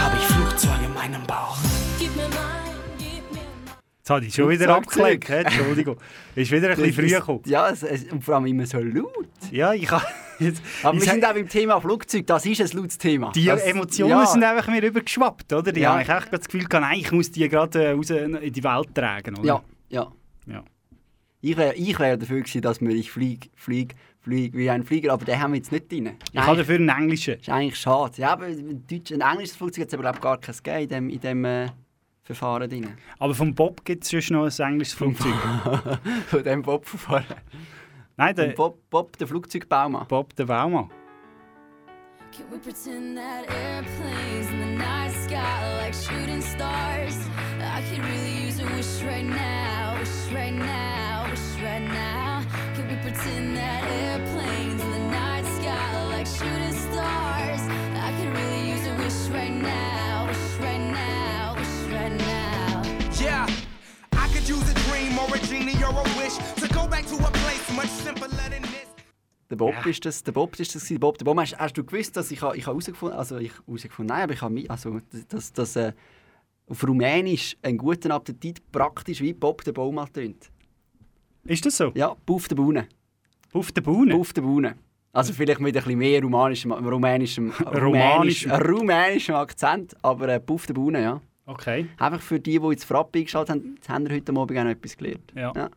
habe 0.00 0.16
ich 0.16 0.24
Flugzeuge 0.24 0.84
in 0.84 0.94
meinem 0.94 1.22
Bauch. 1.26 1.58
Gib 1.98 2.14
mir 2.16 2.22
mein, 2.22 2.74
gib 2.98 3.32
mir 3.32 3.40
Jetzt 3.98 4.10
habe 4.10 4.24
ich 4.24 4.34
schon 4.34 4.48
wieder 4.48 4.82
hä? 4.82 5.42
Entschuldigung. 5.42 5.96
Ist 6.34 6.50
wieder 6.50 6.70
ein 6.70 6.76
bisschen 6.76 6.92
früh 6.92 7.08
gekommen. 7.08 7.42
Ja, 7.46 7.68
es, 7.70 7.82
es, 7.82 8.04
und 8.10 8.24
vor 8.24 8.34
allem 8.36 8.46
immer 8.46 8.66
so 8.66 8.78
laut. 8.78 9.28
Ja, 9.50 9.72
ich 9.72 9.90
habe 9.90 10.04
jetzt... 10.40 10.60
Aber 10.82 10.96
ich 10.96 11.04
wir 11.04 11.12
sind 11.12 11.24
auch 11.24 11.34
beim 11.34 11.48
Thema 11.48 11.80
Flugzeug, 11.80 12.26
das 12.26 12.44
ist 12.46 12.60
ein 12.60 12.76
lautes 12.76 12.98
Thema. 12.98 13.30
Die 13.32 13.44
das, 13.44 13.62
Emotionen 13.62 14.10
ja, 14.10 14.26
sind 14.26 14.42
einfach 14.42 14.68
mir 14.68 14.82
übergeschwappt, 14.82 15.52
oder? 15.52 15.70
Die 15.70 15.80
Ja. 15.80 15.92
habe 15.92 16.02
ich 16.02 16.08
echt 16.08 16.32
das 16.32 16.46
Gefühl 16.46 16.64
gehabt, 16.64 16.84
nein, 16.90 16.98
ich 17.00 17.12
muss 17.12 17.30
die 17.30 17.48
gerade 17.48 17.84
äh, 17.84 17.90
raus 17.92 18.10
in 18.10 18.52
die 18.52 18.64
Welt 18.64 18.94
tragen, 18.94 19.36
oder? 19.38 19.46
Ja, 19.46 19.62
ja. 19.88 20.12
Ja. 20.46 20.64
Ich 21.40 21.56
wäre 21.56 21.74
ich 21.74 21.98
wär 21.98 22.16
dafür 22.16 22.40
gewesen, 22.40 22.62
dass 22.62 22.80
wir 22.80 22.90
ich 22.90 23.10
flieg, 23.10 23.50
flieg, 23.56 23.94
flieg 24.22 24.54
wie 24.54 24.70
ein 24.70 24.84
Flieger, 24.84 25.12
aber 25.12 25.24
den 25.24 25.40
haben 25.40 25.52
wir 25.52 25.58
jetzt 25.58 25.72
nicht 25.72 25.90
drin. 25.90 26.16
Ich 26.32 26.40
habe 26.40 26.56
dafür 26.56 26.76
einen 26.76 26.88
englischen. 26.88 27.34
ist 27.34 27.48
eigentlich 27.48 27.78
schade. 27.78 28.14
Ja, 28.16 28.32
aber 28.32 28.46
ein, 28.46 28.84
Deutsch, 28.88 29.12
ein 29.12 29.20
englisches 29.20 29.56
Flugzeug 29.56 29.82
hat 29.82 29.88
es 29.88 29.94
aber 29.94 30.02
glaub, 30.04 30.20
gar 30.20 30.38
keins 30.38 30.62
gegeben 30.62 30.82
in 30.82 30.88
dem, 30.88 31.10
in 31.10 31.20
dem 31.20 31.44
äh, 31.44 31.66
Verfahren 32.22 32.70
drin. 32.70 32.88
Aber 33.18 33.34
vom 33.34 33.54
Bob 33.54 33.84
gibt 33.84 34.04
es 34.04 34.10
sonst 34.10 34.30
noch 34.30 34.44
ein 34.44 34.72
englisches 34.72 34.94
Flugzeug. 34.94 35.34
Von 36.28 36.42
dem 36.44 36.62
Bob-Verfahren. 36.62 37.24
Nein, 38.16 38.36
der 38.36 38.48
Bob, 38.48 38.78
Bob, 38.90 39.18
der 39.18 39.26
Flugzeugbaumann. 39.26 40.06
Bob 40.06 40.34
der 40.36 40.44
Baumann. 40.46 40.90
Can 42.30 42.50
we 42.50 42.58
pretend 42.58 43.18
that 43.18 43.44
airplanes 43.50 44.50
in 44.50 44.58
the 44.60 44.78
night 44.78 45.12
sky 45.12 45.36
are 45.36 45.76
like 45.82 45.92
shooting 45.92 46.40
stars? 46.40 47.28
I 47.60 47.82
could 47.82 47.98
really 47.98 48.46
use 48.46 48.58
a 48.58 48.64
wish 48.74 49.02
right 49.02 49.24
now, 49.24 49.98
wish 49.98 50.32
right 50.32 50.54
now, 50.54 51.26
wish 51.28 51.62
right 51.62 51.82
now. 51.82 52.42
Can 52.74 52.88
we 52.88 52.96
pretend 53.02 53.56
that 53.58 54.01
Der 69.50 69.56
Bob 69.56 69.86
ist 69.86 70.04
das. 70.06 70.22
Der 70.24 70.32
Bob 70.32 70.58
ist 70.58 70.74
das. 70.74 70.88
Bob, 70.98 71.18
der 71.18 71.24
Bob, 71.26 71.38
hast, 71.38 71.58
hast 71.58 71.76
du 71.76 71.84
gewusst, 71.84 72.16
dass 72.16 72.30
ich, 72.30 72.40
ha- 72.40 72.54
ich 72.54 72.66
herausgefunden 72.66 73.18
also 73.18 73.36
ich 73.36 73.52
herausgefunden, 73.66 74.14
nein, 74.14 74.24
aber 74.24 74.32
ich 74.32 74.40
habe 74.40 74.54
mi- 74.54 74.68
also 74.68 74.98
dass, 75.28 75.52
dass 75.52 75.76
äh, 75.76 75.92
auf 76.66 76.86
Rumänisch 76.86 77.56
einen 77.62 77.76
guten 77.76 78.12
Appetit 78.12 78.62
praktisch 78.72 79.20
wie 79.20 79.34
Bob 79.34 79.62
der 79.64 79.72
Baumann 79.72 80.10
tönt. 80.12 80.50
Ist 81.44 81.66
das 81.66 81.76
so? 81.76 81.92
Ja, 81.94 82.16
Buff 82.24 82.48
der 82.48 82.56
Buhne. 82.56 82.86
Auf 83.52 83.72
der 83.72 83.82
Bühne? 83.82 84.14
Buff 84.14 84.32
der 84.32 84.40
Buhne. 84.42 84.76
Also 85.12 85.34
vielleicht 85.34 85.60
mit 85.60 85.76
ein 85.76 85.82
bisschen 85.82 85.98
mehr 85.98 86.22
romanischem, 86.22 86.72
rumänischem, 86.72 87.50
Romanischem. 87.50 87.84
rumänischem, 87.84 88.50
rumänischem 88.52 89.34
Akzent, 89.34 89.94
aber 90.02 90.28
äh, 90.30 90.40
Buff 90.40 90.64
der 90.66 90.72
Buhne, 90.74 91.02
ja. 91.02 91.20
Okay. 91.44 91.88
Einfach 91.98 92.22
für 92.22 92.40
die, 92.40 92.58
die 92.58 92.66
jetzt 92.68 92.84
Frappe 92.84 93.18
eingeschaltet 93.18 93.50
haben, 93.50 93.76
haben 93.86 94.08
wir 94.08 94.16
heute 94.16 94.32
Abend 94.34 94.58
auch 94.58 94.64
etwas 94.64 94.96
gelernt. 94.96 95.30
Ja. 95.34 95.52
Ja. 95.54 95.68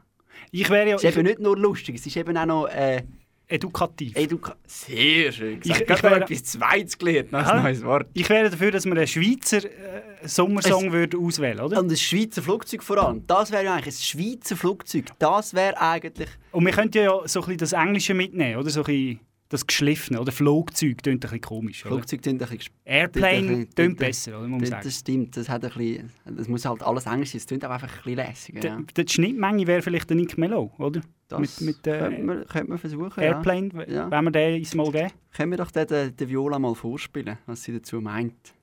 Ich 0.51 0.69
wäre 0.69 0.89
ja 0.89 0.95
Es 0.95 1.03
ist 1.03 1.15
eben 1.17 1.25
nicht 1.27 1.39
nur 1.39 1.57
lustig, 1.57 1.95
es 1.95 2.05
ist 2.05 2.15
eben 2.17 2.37
auch 2.37 2.45
noch 2.45 2.67
äh, 2.67 3.03
edukativ. 3.47 4.15
eduka 4.15 4.55
Sehr 4.65 5.31
schön 5.31 5.57
Ich- 5.57 5.61
gesagt. 5.63 5.81
ich 5.81 5.89
Ich, 5.97 6.03
habe 6.03 6.15
etwas 6.15 6.43
Zweites 6.43 6.97
gelernt, 6.97 7.31
noch 7.31 7.45
ein 7.45 7.63
neues 7.63 7.83
Wort. 7.83 8.07
Ich 8.13 8.27
wäre 8.29 8.49
dafür, 8.49 8.71
dass 8.71 8.85
man 8.85 8.97
einen 8.97 9.07
Schweizer 9.07 9.57
äh, 9.63 10.27
Sommersong 10.27 10.87
Es- 10.87 10.91
würde 10.93 11.17
auswählen 11.17 11.59
oder? 11.59 11.79
Und 11.79 11.91
ein 11.91 11.95
Schweizer 11.97 12.41
Flugzeug 12.41 12.81
vor 12.83 12.97
allem. 12.97 13.25
Das 13.27 13.51
wäre 13.51 13.63
ja 13.65 13.73
eigentlich 13.75 13.95
ein 13.95 14.01
Schweizer 14.01 14.55
Flugzeug. 14.55 15.05
Das 15.19 15.53
wäre 15.53 15.79
eigentlich... 15.79 16.29
Und 16.51 16.65
wir 16.65 16.71
könnten 16.73 16.97
ja 16.97 17.11
so 17.25 17.39
ein 17.41 17.45
bisschen 17.45 17.57
das 17.57 17.73
Englische 17.73 18.13
mitnehmen, 18.13 18.57
oder? 18.59 18.69
So 18.69 18.81
ein 18.81 18.85
bisschen 18.85 19.19
das 19.49 19.67
Geschliffene, 19.67 20.19
oder? 20.19 20.31
Flugzeug 20.31 21.03
klingt 21.03 21.07
ein 21.07 21.19
bisschen 21.19 21.41
komisch, 21.41 21.85
oder? 21.85 21.95
Flugzeug 21.95 22.21
klingt 22.21 22.41
ein 22.41 22.49
bisschen... 22.49 22.73
Airplane 22.83 23.67
klingt 23.67 23.97
besser, 23.97 24.39
oder? 24.39 24.47
Muss 24.47 24.51
man 24.51 24.59
Das, 24.61 24.69
sagen. 24.69 24.83
das 24.83 24.99
stimmt, 24.99 25.37
das 25.37 25.49
hat 25.49 25.63
ein 25.63 25.71
bisschen... 25.71 26.11
Das 26.25 26.47
muss 26.47 26.65
halt 26.65 26.81
alles 26.81 27.05
Englisch 27.05 27.31
sein, 27.31 27.37
es 27.37 27.45
klingt 27.45 27.63
aber 27.63 27.75
einfach 27.75 27.89
ein 27.89 27.95
bisschen 27.95 28.15
lässiger. 28.15 28.63
Ja. 28.63 28.79
Die, 28.79 29.05
die 29.05 29.11
Schnittmenge 29.11 29.67
wäre 29.67 29.81
vielleicht 29.81 30.09
der 30.09 30.17
Nick 30.17 30.37
Melo, 30.37 30.71
oder? 30.79 31.01
Das 31.27 31.61
mit 31.61 31.61
mit 31.61 31.87
äh, 31.87 31.99
könnte, 31.99 32.23
man, 32.23 32.47
könnte 32.47 32.69
man 32.69 32.77
versuchen, 32.77 33.19
Airplane, 33.21 33.69
ja. 33.87 33.93
ja. 33.93 34.11
wenn 34.11 34.23
wir 34.25 34.31
den 34.31 34.65
mal 34.75 34.91
geben. 34.91 35.11
Können 35.31 35.51
wir 35.51 35.57
doch 35.57 35.71
den, 35.71 35.87
den, 35.87 36.15
den 36.15 36.29
Viola 36.29 36.59
mal 36.59 36.75
vorspielen, 36.75 37.37
was 37.45 37.63
sie 37.63 37.73
dazu 37.73 38.01
meint. 38.01 38.53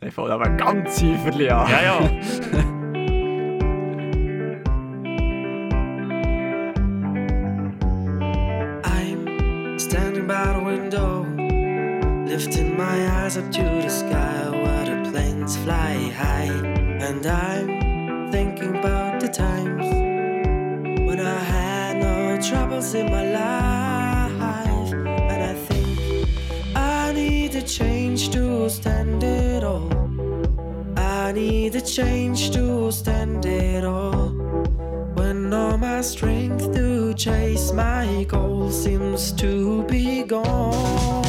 Der 0.00 0.12
fällt 0.12 0.30
aber 0.30 0.48
ganz 0.50 0.96
Zifferli 0.96 1.48
an. 1.48 1.70
Ja, 1.70 1.82
ja. 1.82 2.74
rise 12.46 13.36
up 13.36 13.50
to 13.50 13.62
the 13.62 13.88
sky 13.88 14.48
where 14.50 14.84
the 14.84 15.10
planes 15.10 15.56
fly 15.56 16.08
high. 16.10 16.52
And 17.06 17.26
I'm 17.26 18.30
thinking 18.30 18.76
about 18.76 19.20
the 19.20 19.28
times 19.28 19.86
when 21.06 21.18
I 21.20 21.38
had 21.38 21.96
no 21.96 22.40
troubles 22.40 22.94
in 22.94 23.10
my 23.10 23.24
life. 23.32 24.92
And 24.92 25.42
I 25.42 25.54
think 25.54 26.28
I 26.76 27.12
need 27.12 27.54
a 27.56 27.62
change 27.62 28.30
to 28.30 28.70
stand 28.70 29.22
it 29.24 29.64
all. 29.64 29.90
I 30.96 31.32
need 31.32 31.74
a 31.74 31.80
change 31.80 32.52
to 32.52 32.92
stand 32.92 33.44
it 33.46 33.84
all. 33.84 34.28
When 35.14 35.52
all 35.52 35.76
my 35.76 36.02
strength 36.02 36.72
to 36.72 37.14
chase 37.14 37.72
my 37.72 38.24
goal 38.28 38.70
seems 38.70 39.32
to 39.32 39.82
be 39.84 40.22
gone. 40.22 41.27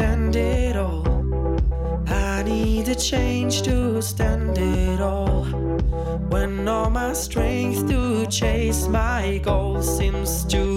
Stand 0.00 0.34
it 0.34 0.76
all. 0.78 1.04
I 2.08 2.42
need 2.42 2.88
a 2.88 2.94
change 2.94 3.60
to 3.68 4.00
stand 4.00 4.56
it 4.56 4.98
all. 4.98 5.44
When 6.32 6.66
all 6.66 6.88
my 6.88 7.12
strength 7.12 7.86
to 7.90 8.26
chase 8.28 8.88
my 8.88 9.40
goal 9.44 9.82
seems 9.82 10.46
to 10.46 10.69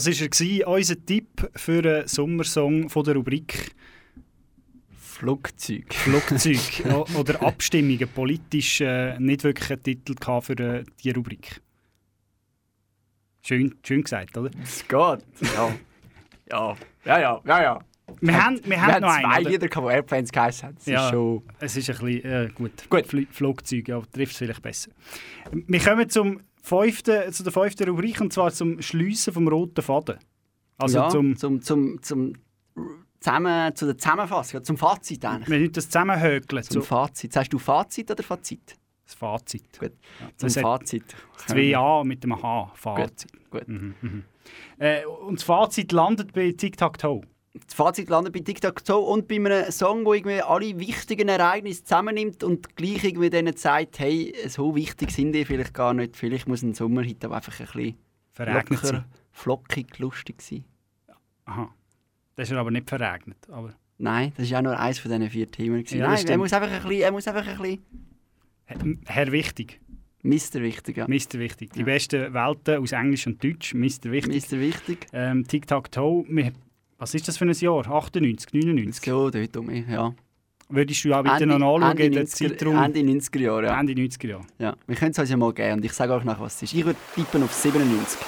Das 0.00 0.20
war 0.20 0.46
er, 0.46 0.68
unser 0.68 1.04
Tipp 1.04 1.50
für 1.56 1.84
einen 1.84 2.08
Sommersong 2.08 2.88
von 2.88 3.04
der 3.04 3.16
Rubrik 3.16 3.74
Flugzeug. 4.98 5.92
Flugzeug 5.92 6.58
oder 7.14 7.42
Abstimmungen. 7.42 8.08
Politisch 8.08 8.80
äh, 8.80 9.18
nicht 9.18 9.44
wirklich 9.44 9.70
einen 9.70 9.82
Titel 9.82 10.14
für 10.40 10.58
äh, 10.58 10.84
die 11.04 11.10
Rubrik. 11.10 11.60
Schön, 13.42 13.74
schön 13.82 14.02
gesagt, 14.02 14.38
oder? 14.38 14.50
Es 14.62 14.80
geht. 14.88 14.90
Ja. 15.54 15.76
ja. 16.50 16.76
Ja, 17.04 17.18
ja, 17.20 17.40
ja, 17.44 17.62
ja. 17.62 17.80
Wir 18.22 18.44
haben, 18.44 18.60
wir 18.64 18.80
haben 18.80 19.02
noch 19.02 19.10
einen. 19.10 19.24
zwei 19.24 19.40
oder? 19.40 19.50
Lieder, 19.50 19.68
die 19.68 19.92
Airplanes 19.92 20.32
geheißen 20.32 20.68
haben. 20.68 20.76
Das 20.76 20.86
Ja, 20.86 21.04
ist 21.04 21.10
schon... 21.10 21.42
es 21.58 21.76
ist 21.76 21.90
ein 21.90 21.98
bisschen 21.98 22.24
äh, 22.24 22.48
gut. 22.54 22.88
gut. 22.88 23.06
Fl 23.06 23.26
Flugzeug, 23.30 23.88
ja, 23.88 24.00
trifft 24.12 24.32
es 24.32 24.38
vielleicht 24.38 24.62
besser. 24.62 24.90
Wir 25.52 25.80
kommen 25.80 26.08
zum 26.08 26.40
fünften, 26.62 27.32
zu 27.32 27.42
der 27.42 27.52
fünften 27.52 27.88
Rubrik 27.88 28.20
und 28.20 28.32
zwar 28.32 28.52
zum 28.52 28.80
Schliessen 28.82 29.32
vom 29.32 29.48
roten 29.48 29.82
Faden. 29.82 30.18
Also 30.78 30.98
ja, 30.98 31.08
zum, 31.08 31.36
zum, 31.36 31.62
zum, 31.62 32.02
zum 32.02 32.32
zusammen, 33.20 33.74
zu 33.76 33.86
der 33.86 33.98
Zusammenfassung, 33.98 34.64
zum 34.64 34.76
Fazit 34.76 35.24
eigentlich. 35.24 35.48
wir 35.48 35.58
müssen 35.58 35.72
das 35.72 35.86
zusammenhökeln. 35.86 36.62
Zum 36.62 36.82
Zu, 36.82 36.82
Fazit. 36.82 37.32
Sagst 37.32 37.52
du 37.52 37.58
Fazit 37.58 38.10
oder 38.10 38.22
Fazit? 38.22 38.76
das 39.04 39.16
Fazit. 39.16 39.78
Gut. 39.78 39.92
Zum 40.36 40.48
Zum 40.48 40.62
Fazit. 40.62 41.04
Zwei 41.46 41.76
A 41.76 42.04
mit 42.04 42.22
dem 42.22 42.40
H. 42.40 42.72
Fazit. 42.74 43.32
Gut. 43.50 43.66
Mhm, 43.66 43.94
mhm. 44.00 44.24
Äh, 44.78 45.04
und 45.04 45.40
das 45.40 45.42
Fazit 45.42 45.92
landet 45.92 46.32
bei 46.32 46.52
Tic-Tac-Toe. 46.52 47.22
Das 47.52 47.74
Fazit 47.74 48.08
landet 48.08 48.32
bei 48.32 48.40
TikTok 48.40 48.80
so 48.84 49.00
und 49.00 49.26
bei 49.26 49.36
einem 49.36 49.70
Song, 49.72 50.04
der 50.04 50.14
irgendwie 50.14 50.40
alle 50.40 50.78
wichtigen 50.78 51.28
Ereignisse 51.28 51.82
zusammennimmt 51.82 52.44
und 52.44 52.76
gleich 52.76 53.02
irgendwie 53.02 53.28
denen 53.28 53.56
sagt, 53.56 53.98
hey, 53.98 54.32
so 54.46 54.76
wichtig 54.76 55.10
sind 55.10 55.32
die 55.32 55.44
vielleicht 55.44 55.74
gar 55.74 55.92
nicht. 55.92 56.16
Vielleicht 56.16 56.46
muss 56.46 56.62
ein 56.62 56.74
Sommerhit 56.74 57.24
aber 57.24 57.36
einfach 57.36 57.58
ein 57.58 57.66
bisschen 57.66 57.98
Verregnet 58.30 58.70
locker, 58.70 58.86
sein. 58.86 59.04
flockig, 59.32 59.98
lustig. 59.98 60.38
Gewesen. 60.38 60.64
Aha. 61.46 61.74
Das 62.36 62.48
ist 62.48 62.52
er 62.52 62.60
aber 62.60 62.70
nicht 62.70 62.88
verregnet. 62.88 63.38
Aber 63.50 63.74
Nein, 63.98 64.32
das 64.36 64.50
war 64.50 64.60
auch 64.60 64.62
nur 64.62 64.78
eins 64.78 64.98
von 64.98 65.10
diesen 65.10 65.28
vier 65.28 65.50
Themen. 65.50 65.84
Ja, 65.86 66.08
Nein, 66.08 66.26
er 66.26 66.38
muss, 66.38 66.52
einfach 66.52 66.70
ein 66.70 66.82
bisschen, 66.82 67.02
er 67.02 67.12
muss 67.12 67.28
einfach 67.28 67.46
ein 67.46 67.58
bisschen... 67.58 69.00
Herr 69.06 69.32
Wichtig. 69.32 69.80
Mr. 70.22 70.60
Wichtig, 70.60 70.96
ja. 70.96 71.08
Mr. 71.08 71.38
Wichtig. 71.38 71.72
Die 71.72 71.82
besten 71.82 72.32
Welten 72.32 72.82
aus 72.82 72.92
Englisch 72.92 73.26
und 73.26 73.42
Deutsch. 73.42 73.74
Mr. 73.74 74.10
Wichtig. 74.10 74.50
Mr. 74.50 74.60
Wichtig. 74.60 75.06
Ähm, 75.12 75.46
Tic-Tac-Toe. 75.46 76.24
Was 77.00 77.14
ist 77.14 77.26
das 77.26 77.38
für 77.38 77.46
ein 77.46 77.52
Jahr? 77.52 77.86
98, 77.90 78.52
99? 78.52 79.04
So, 79.04 79.30
dort 79.30 79.56
um 79.56 79.66
mich, 79.66 79.88
ja. 79.88 80.12
Würdest 80.68 81.02
du 81.04 81.14
auch 81.14 81.22
bitte 81.22 81.42
Ende- 81.42 81.58
noch 81.58 81.78
nachschauen, 81.78 81.98
Ende 81.98 82.10
den 82.10 82.26
90er 82.26 82.48
Zeitraum? 82.58 82.82
Ende 82.82 83.00
90er 83.00 83.38
Jahre, 83.40 83.64
ja. 83.64 83.80
Ende 83.80 83.92
90er 83.94 84.28
Jahre. 84.28 84.42
ja. 84.58 84.76
Wir 84.86 84.96
können 84.96 85.10
es 85.12 85.18
uns 85.18 85.30
ja 85.30 85.36
mal 85.38 85.52
geben 85.54 85.78
und 85.78 85.84
ich 85.84 85.92
sage 85.92 86.12
euch 86.12 86.24
nachher, 86.24 86.42
was 86.44 86.56
es 86.56 86.62
ist. 86.64 86.74
Ich 86.74 86.84
würde 86.84 86.98
tippen 87.14 87.42
auf 87.42 87.52
97. 87.54 88.20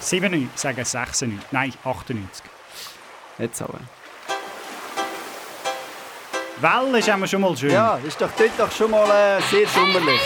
97, 0.00 0.48
sagen 0.60 0.84
96. 0.84 1.52
Nein, 1.52 1.72
98. 1.84 2.44
Jetzt 3.38 3.62
aber. 3.62 3.78
Welle 6.60 6.98
ist 6.98 7.08
immer 7.08 7.26
schon 7.26 7.40
mal 7.40 7.56
schön. 7.56 7.70
Ja, 7.70 7.96
das 7.96 8.04
ist 8.08 8.20
doch 8.20 8.30
dort 8.36 8.50
doch 8.58 8.72
schon 8.72 8.90
mal 8.90 9.04
äh, 9.08 9.40
sehr 9.42 9.66
sommerlich. 9.68 10.20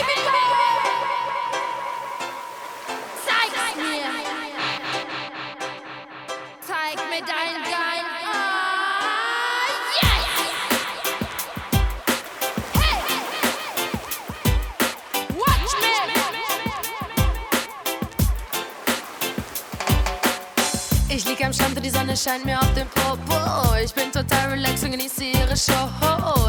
Ich 21.07 21.25
lieg 21.25 21.43
am 21.45 21.53
Strand 21.53 21.77
und 21.77 21.85
die 21.85 21.89
Sonne 21.89 22.17
scheint 22.17 22.45
mir 22.45 22.59
auf 22.59 22.73
den 22.73 22.87
Popo. 22.87 23.75
Ich 23.83 23.93
bin 23.93 24.11
total 24.11 24.49
relaxed 24.49 24.83
und 24.83 24.91
genieße 24.91 25.23
ihre 25.23 25.55
Show. 25.55 25.87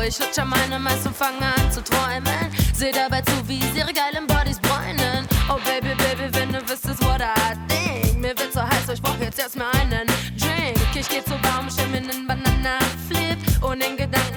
Ich 0.07 0.19
lutsche 0.19 0.43
an 0.43 0.49
meinem 0.49 0.87
Eis 0.87 1.07
und 1.07 1.15
fange 1.15 1.41
an 1.41 1.71
zu 1.71 1.83
träumen. 1.85 2.51
Seh 2.75 2.91
dabei 2.91 3.21
zu, 3.21 3.33
wie 3.47 3.61
sie 3.61 3.79
ihre 3.79 3.93
geilen 3.93 4.27
Bodies 4.27 4.59
bräunen. 4.61 5.27
Oh 5.49 5.59
Baby, 5.65 5.95
Baby, 5.95 6.33
wenn 6.33 6.53
du 6.53 6.61
wüsstest, 6.69 7.05
what 7.05 7.21
I 7.21 7.57
think. 7.69 8.19
Mir 8.19 8.37
wird 8.39 8.53
so 8.53 8.63
heiß, 8.63 8.89
ich 8.93 9.03
brauch 9.03 9.19
jetzt 9.21 9.39
erstmal 9.39 9.71
einen 9.77 10.07
Drink. 10.39 10.79
Ich 10.95 11.09
geh 11.09 11.23
zur 11.23 11.39
Baum, 11.39 11.69
stell 11.71 11.89
mir 11.89 12.01
Banana-Flip. 12.27 13.63
Und 13.63 13.85
in 13.85 13.97
Gedanken 13.97 14.36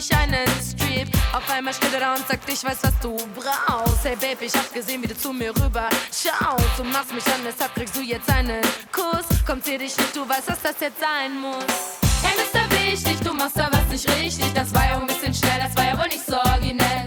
mich 0.00 0.16
einen 0.16 0.46
Strip. 0.62 1.08
Auf 1.34 1.48
einmal 1.50 1.74
steht 1.74 1.92
er 1.92 2.00
da 2.00 2.14
und 2.14 2.26
sagt, 2.26 2.48
ich 2.48 2.64
weiß, 2.64 2.78
was 2.82 2.98
du 3.02 3.16
brauchst. 3.34 4.04
Hey 4.04 4.16
Baby, 4.16 4.46
ich 4.46 4.54
hab 4.54 4.72
gesehen, 4.72 5.02
wie 5.02 5.08
du 5.08 5.16
zu 5.16 5.32
mir 5.32 5.50
rüber 5.50 5.88
schaust. 6.10 6.78
Du 6.78 6.84
machst 6.84 7.12
mich 7.12 7.26
an, 7.26 7.40
deshalb 7.44 7.74
kriegst 7.74 7.96
du 7.96 8.00
jetzt 8.00 8.28
einen 8.30 8.62
Kuss. 8.92 9.26
Komm, 9.46 9.62
zieh 9.62 9.76
dich 9.76 9.96
nicht, 9.96 10.16
du 10.16 10.26
weißt, 10.26 10.48
dass 10.48 10.62
das 10.62 10.76
jetzt 10.80 11.00
sein 11.00 11.38
muss. 11.38 12.00
Hey, 12.22 12.32
Mr. 12.40 12.64
Wichtig, 12.70 13.20
du 13.22 13.34
machst 13.34 13.58
da 13.58 13.68
was 13.70 13.86
nicht 13.90 14.08
richtig. 14.08 14.52
Das 14.54 14.72
war 14.74 14.84
ja 14.88 14.98
ein 14.98 15.06
bisschen 15.06 15.34
schnell, 15.34 15.60
das 15.62 15.76
war 15.76 15.84
ja 15.84 15.98
wohl 15.98 16.08
nicht 16.08 16.24
so 16.24 16.36
originell. 16.36 17.04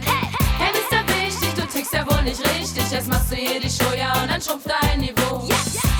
Hey, 0.59 0.71
Mr. 0.77 1.01
Wichtig, 1.15 1.53
du 1.55 1.65
tickst 1.65 1.93
ja 1.93 2.05
wohl 2.07 2.21
nicht 2.21 2.41
richtig. 2.41 2.91
Jetzt 2.91 3.07
machst 3.07 3.31
du 3.31 3.35
hier 3.35 3.59
die 3.59 3.69
Show, 3.69 3.93
ja, 3.97 4.13
und 4.21 4.29
dann 4.29 4.41
schrumpft 4.41 4.69
dein 4.69 4.99
Niveau. 4.99 5.47
Hey, 5.47 5.57
Mr. 5.57 5.92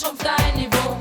schrumpft 0.00 0.24
dein 0.24 0.54
Niveau. 0.54 0.96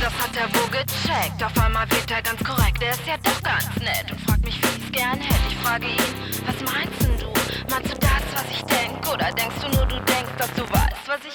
Das 0.00 0.12
hat 0.12 0.36
er 0.36 0.48
wohl 0.54 0.68
gecheckt. 0.70 1.42
Auf 1.42 1.56
einmal 1.58 1.90
wird 1.90 2.10
er 2.10 2.22
ganz 2.22 2.42
korrekt. 2.44 2.80
Er 2.80 2.92
ist 2.92 3.06
ja 3.06 3.16
doch 3.22 3.42
ganz 3.42 3.74
nett 3.80 4.10
und 4.10 4.20
fragt 4.20 4.44
mich, 4.44 4.60
wie 4.62 4.78
ich's 4.78 4.92
gern 4.92 5.18
hätte. 5.18 5.48
Ich 5.48 5.56
frage 5.56 5.86
ihn, 5.86 6.05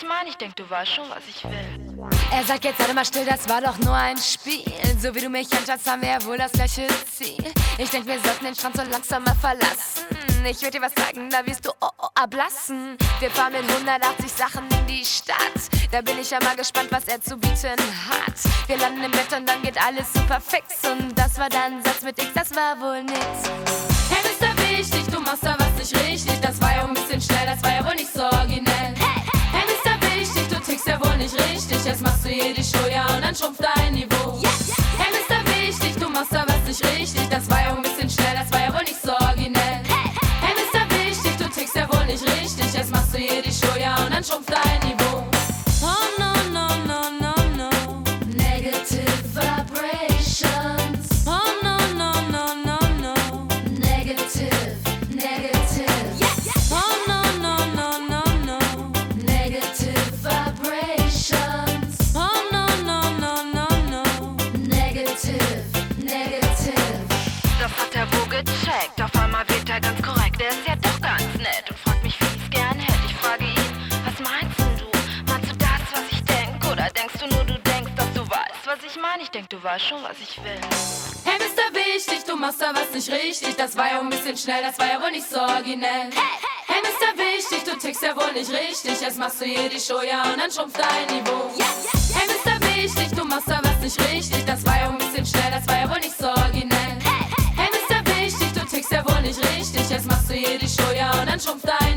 ich 0.02 0.08
meine? 0.08 0.30
Ich 0.30 0.38
denk, 0.38 0.56
du 0.56 0.68
weißt 0.70 0.92
schon, 0.92 1.10
was 1.10 1.24
ich 1.28 1.44
will. 1.44 2.10
Er 2.32 2.44
sagt 2.44 2.64
jetzt 2.64 2.80
halt 2.80 2.90
immer 2.90 3.06
still, 3.06 3.26
das 3.26 3.48
war 3.48 3.62
doch 3.62 3.78
nur 3.80 3.94
ein 3.94 4.18
Spiel. 4.18 4.64
So 5.00 5.14
wie 5.14 5.22
du 5.22 5.30
mich 5.30 5.48
anschaust, 5.52 5.90
haben 5.90 6.02
wir 6.02 6.10
ja 6.10 6.26
wohl 6.26 6.38
das 6.38 6.52
gleiche 6.52 6.88
Ziel. 7.12 7.44
Ich 7.78 7.90
denk, 7.90 8.08
wir 8.08 8.20
sollten 8.20 8.46
den 8.46 8.56
Strand 8.56 8.78
so 8.78 8.84
langsam 8.84 9.24
mal 9.24 9.36
verlassen. 9.36 10.06
Ich 10.46 10.62
würde 10.62 10.80
dir 10.80 10.82
was 10.82 10.94
sagen, 10.96 11.30
da 11.30 11.46
wirst 11.46 11.66
du 11.66 11.72
oh, 11.82 11.90
oh, 12.00 12.08
ablassen. 12.16 12.98
Wir 13.20 13.30
fahren 13.30 13.54
mit 13.54 13.70
180 13.70 14.32
Sachen 14.32 14.64
in 14.72 14.88
die 14.88 15.06
Stadt. 15.06 15.70
Da 15.92 16.02
bin 16.02 16.18
ich 16.20 16.32
ja 16.32 16.40
mal 16.42 16.56
gespannt, 16.56 16.88
was 16.92 17.06
er 17.06 17.22
zu 17.22 17.38
bieten 17.38 17.78
hat. 18.10 18.68
Wir 18.68 18.78
landen 18.78 19.04
im 19.04 19.12
Bett 19.12 19.32
und 19.38 19.48
dann 19.48 19.62
geht 19.62 19.78
alles 19.86 20.12
super 20.14 20.42
fix. 20.42 20.90
Und 20.90 21.16
das 21.16 21.38
war 21.38 21.50
dann 21.50 21.78
ein 21.78 21.84
Satz 21.84 22.02
mit 22.02 22.18
X, 22.18 22.30
das 22.34 22.56
war 22.56 22.80
wohl 22.80 23.04
nix. 23.04 23.20
Hey, 24.10 24.24
Mr. 24.24 24.58
Wichtig, 24.78 25.06
du 25.14 25.20
machst 25.20 25.44
da 25.44 25.56
was 25.60 25.74
nicht 25.78 25.96
richtig. 26.08 26.40
Das 26.42 26.60
war 26.60 26.76
ja 26.76 26.86
ein 26.86 26.94
bisschen 26.94 27.22
schnell, 27.22 27.46
das 27.46 27.62
war 27.64 27.72
ja 27.72 27.86
wohl 27.86 27.96
nicht 27.96 28.12
so 28.12 28.24
originell. 28.24 29.01
Nicht 31.22 31.36
richtig. 31.36 31.86
Jetzt 31.86 32.02
machst 32.02 32.26
du 32.26 32.30
hier 32.30 32.54
die 32.54 32.64
Show, 32.64 32.88
ja, 32.92 33.06
und 33.16 33.24
dann 33.24 33.36
schrumpft 33.36 33.62
dein 33.62 33.94
Niveau. 33.94 34.42
Hey, 34.98 35.12
Mr. 35.14 35.40
Wichtig, 35.54 35.96
du 36.00 36.10
machst 36.10 36.34
da 36.34 36.44
was 36.48 36.64
nicht 36.66 36.84
richtig. 36.98 37.30
Das 37.30 37.50
war 37.50 37.62
ja 37.62 37.76
ein 37.76 37.82
bisschen 37.82 38.10
schnell, 38.10 38.36
das 38.40 38.52
war 38.52 38.60
ja 38.60 38.74
wohl 38.74 38.84
nicht 38.84 39.02
so 39.02 39.12
originell. 39.12 39.82
Hey, 40.42 40.54
Mr. 40.58 40.84
Wichtig, 40.90 41.38
du 41.38 41.48
tickst 41.50 41.76
ja 41.76 41.88
wohl 41.94 42.06
nicht 42.06 42.24
richtig. 42.24 42.74
Jetzt 42.74 42.92
machst 42.92 43.14
du 43.14 43.20
hier 43.20 43.42
die 43.42 43.52
Show, 43.52 43.78
ja, 43.80 43.96
und 44.04 44.14
dann 44.14 44.24
schrumpft 44.24 44.52
dein 44.52 44.90
Niveau. 44.90 45.01
Bisschen 84.32 84.52
schnell, 84.52 84.64
das 84.64 84.80
war 84.80 84.88
ja 84.88 85.02
wohl 85.02 85.12
nicht 85.12 85.30
so 85.30 85.40
originell. 85.40 86.10
Hey, 86.68 86.82
Mr. 86.82 87.18
Wichtig, 87.18 87.64
du 87.66 87.78
tickst 87.78 88.02
ja 88.02 88.16
wohl 88.16 88.32
nicht 88.34 88.50
richtig. 88.50 89.02
Jetzt 89.02 89.18
machst 89.18 89.42
du 89.42 89.46
hier 89.46 89.70
die 89.70 89.80
Show, 89.80 90.02
ja, 90.02 90.24
und 90.24 90.40
dann 90.40 90.52
schrumpft 90.52 90.78
dein 90.80 91.18
Niveau. 91.18 91.52
Hey, 92.14 92.28
Mr. 92.28 92.60
Wichtig, 92.76 93.10
du 93.18 93.26
machst 93.26 93.50
da 93.50 93.60
was 93.64 93.80
nicht 93.80 94.00
richtig. 94.12 94.46
Das 94.46 94.66
war 94.66 94.78
ja 94.78 94.90
ein 94.90 94.98
bisschen 94.98 95.26
schnell, 95.26 95.52
das 95.52 95.68
war 95.68 95.82
ja 95.82 95.90
wohl 95.90 96.00
nicht 96.00 96.18
so 96.18 96.28
originell. 96.28 96.98
Hey, 97.58 97.70
Mr. 97.76 98.16
Wichtig, 98.16 98.54
du 98.54 98.66
tickst 98.66 98.92
ja 98.92 99.04
wohl 99.06 99.22
nicht 99.22 99.40
richtig. 99.40 99.90
Jetzt 99.90 100.06
machst 100.06 100.30
du 100.30 100.34
hier 100.34 100.58
die 100.58 100.70
Show, 100.70 100.92
ja, 100.96 101.12
und 101.20 101.28
dann 101.28 101.40
schrumpft 101.40 101.68
dein 101.68 101.91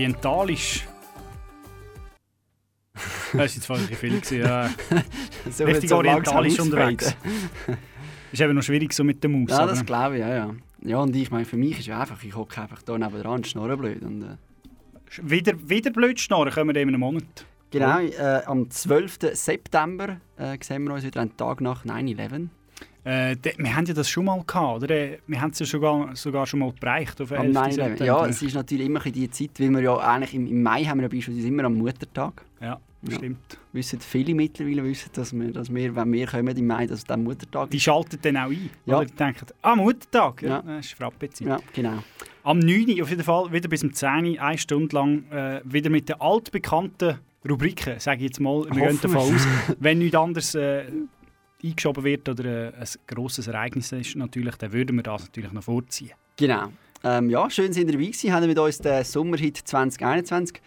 orientalisch. 0.00 0.86
Das 2.94 3.34
war 3.68 3.78
jetzt 3.78 3.98
viel. 3.98 4.20
gewesen, 4.20 4.40
Ja. 4.40 4.70
So 5.50 5.64
richtig 5.64 5.92
orientalisch 5.92 6.58
unterwegs. 6.58 7.14
ist 8.32 8.40
eben 8.40 8.54
noch 8.54 8.62
schwierig 8.62 8.92
so 8.92 9.04
mit 9.04 9.22
der 9.22 9.30
Maus. 9.30 9.50
Ja, 9.50 9.66
das 9.66 9.84
glaube 9.84 10.16
ich, 10.16 10.20
ja, 10.20 10.34
ja. 10.34 10.54
Ja, 10.82 10.98
und 10.98 11.14
ich 11.14 11.30
meine, 11.30 11.44
für 11.44 11.56
mich 11.58 11.78
ist 11.78 11.86
ja 11.86 12.00
einfach, 12.00 12.22
ich 12.22 12.34
hocke 12.34 12.60
einfach 12.60 12.80
hier 12.86 12.98
nebenan, 12.98 13.44
schnorren 13.44 13.78
blöd. 13.78 14.02
Und, 14.02 14.22
äh, 14.22 14.36
wieder, 15.22 15.52
wieder 15.68 15.90
blöd 15.90 16.18
schnorren, 16.18 16.50
können 16.50 16.74
wir 16.74 16.80
in 16.80 16.88
einem 16.88 17.00
Monat. 17.00 17.44
genau, 17.70 17.98
äh, 18.00 18.42
am 18.46 18.70
12. 18.70 19.18
September 19.34 20.20
äh, 20.36 20.56
sehen 20.62 20.84
wir 20.84 20.94
uns 20.94 21.04
wieder 21.04 21.20
einen 21.20 21.36
Tag 21.36 21.60
nach 21.60 21.84
9-11. 21.84 22.48
Äh, 23.04 23.36
de, 23.36 23.54
wir 23.56 23.74
haben 23.74 23.86
ja 23.86 23.94
das 23.94 24.08
schon 24.10 24.26
mal 24.26 24.42
gehabt, 24.46 24.82
oder? 24.82 24.94
Äh, 24.94 25.18
Wir 25.26 25.40
haben 25.40 25.50
es 25.50 25.58
ja 25.58 25.66
sogar, 25.66 26.14
sogar 26.16 26.46
schon 26.46 26.60
mal 26.60 26.72
bereicht 26.78 27.20
auf 27.20 27.32
Am 27.32 27.46
11. 27.46 27.56
9/11. 27.56 27.72
September. 27.72 28.04
Ja, 28.04 28.26
es 28.26 28.42
ist 28.42 28.54
natürlich 28.54 28.86
immer 28.86 29.00
die 29.00 29.30
Zeit, 29.30 29.50
weil 29.58 29.70
wir 29.70 29.80
ja 29.80 29.96
eigentlich 29.96 30.34
im, 30.34 30.46
im 30.46 30.62
Mai 30.62 30.84
haben 30.84 30.98
wir 30.98 31.04
ja 31.04 31.08
beispielsweise 31.08 31.48
immer 31.48 31.64
am 31.64 31.74
Muttertag. 31.78 32.44
Ja, 32.60 32.78
stimmt. 33.10 33.38
Wissen 33.72 34.00
viele 34.00 34.34
mittlerweile, 34.34 34.84
wissen, 34.84 35.08
dass 35.14 35.32
wir, 35.32 35.50
dass 35.50 35.72
wir, 35.74 35.96
wenn 35.96 36.12
wir 36.12 36.26
kommen 36.26 36.54
im 36.56 36.66
Mai, 36.66 36.86
dass 36.86 36.98
es 36.98 37.04
dann 37.04 37.22
Muttertag 37.24 37.70
Die 37.70 37.78
ist. 37.78 37.84
schalten 37.84 38.18
dann 38.20 38.36
auch 38.36 38.50
ein. 38.50 38.68
Ja. 38.84 38.98
Oder 38.98 39.06
die 39.06 39.14
denken, 39.14 39.46
ah, 39.62 39.76
Muttertag, 39.76 40.42
ja, 40.42 40.48
Ja. 40.48 40.62
das 40.62 40.84
ist 40.86 40.92
Frappezeit. 40.94 41.48
Ja, 41.48 41.58
genau. 41.72 41.98
Am 42.42 42.58
9. 42.58 43.00
auf 43.02 43.08
jeden 43.08 43.22
Fall, 43.24 43.50
wieder 43.50 43.68
bis 43.70 43.80
zum 43.80 43.94
10. 43.94 44.38
eine 44.38 44.58
Stunde 44.58 44.94
lang, 44.94 45.24
äh, 45.30 45.60
wieder 45.64 45.88
mit 45.88 46.08
den 46.10 46.20
altbekannten 46.20 47.18
Rubriken, 47.48 47.98
sage 47.98 48.18
ich 48.18 48.24
jetzt 48.24 48.40
mal. 48.40 48.64
Wir 48.66 48.70
gehen 48.72 48.82
Hoffen 48.82 49.00
davon 49.12 49.28
wir. 49.30 49.36
aus, 49.36 49.46
wenn 49.80 49.98
nichts 49.98 50.16
anderes 50.16 50.54
äh, 50.54 50.84
eingeschoben 51.64 52.04
wird 52.04 52.28
oder 52.28 52.72
ein 52.74 52.88
grosses 53.06 53.46
Ereignis 53.46 53.92
ist, 53.92 54.16
natürlich, 54.16 54.56
dann 54.56 54.72
würden 54.72 54.96
wir 54.96 55.02
das 55.02 55.22
natürlich 55.22 55.52
noch 55.52 55.62
vorziehen. 55.64 56.12
Genau. 56.36 56.68
Ähm, 57.02 57.30
ja, 57.30 57.48
schön 57.50 57.72
sind 57.72 57.88
ihr 57.88 57.92
dabei 57.92 58.06
gewesen. 58.06 58.32
Haben 58.32 58.46
mit 58.46 58.58
uns 58.58 58.78
den 58.78 59.04
Sommerhit 59.04 59.56
2021 59.56 60.60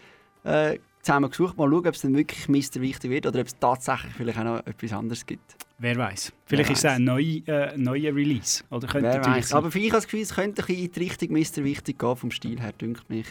äh, 0.44 0.78
zusammen 1.02 1.30
gesucht. 1.30 1.56
Mal 1.56 1.68
schauen, 1.68 1.86
ob 1.86 1.94
es 1.94 2.00
dann 2.00 2.16
wirklich 2.16 2.48
Mr. 2.48 2.80
Wichtig 2.80 3.10
wird 3.10 3.26
oder 3.26 3.40
ob 3.40 3.46
es 3.46 3.58
tatsächlich 3.58 4.12
vielleicht 4.14 4.38
auch 4.38 4.44
noch 4.44 4.66
etwas 4.66 4.92
anderes 4.92 5.24
gibt. 5.24 5.56
Wer 5.78 5.96
weiß? 5.96 6.32
Vielleicht 6.46 6.68
Wer 6.68 6.72
ist 6.72 6.84
es 6.84 6.84
ein 6.84 7.04
neuer 7.04 7.48
äh, 7.48 7.76
neuer 7.76 8.14
Release. 8.14 8.64
Oder 8.70 8.86
könnte 8.88 9.08
Wer 9.08 9.24
weiß. 9.24 9.48
sein. 9.48 9.58
Aber 9.58 9.70
für 9.70 9.78
ich 9.78 9.86
habe 9.86 9.96
das 9.96 10.04
Gefühl, 10.04 10.20
es 10.20 10.34
könnte 10.34 10.62
ein 10.62 10.66
bisschen 10.66 10.84
in 10.84 10.92
die 10.92 11.00
Richtung 11.00 11.32
Mr. 11.32 11.64
Wichtig 11.64 11.98
gehen, 11.98 12.16
vom 12.16 12.30
Stil 12.30 12.60
her, 12.60 12.72
dünkt 12.72 13.08
mich. 13.10 13.26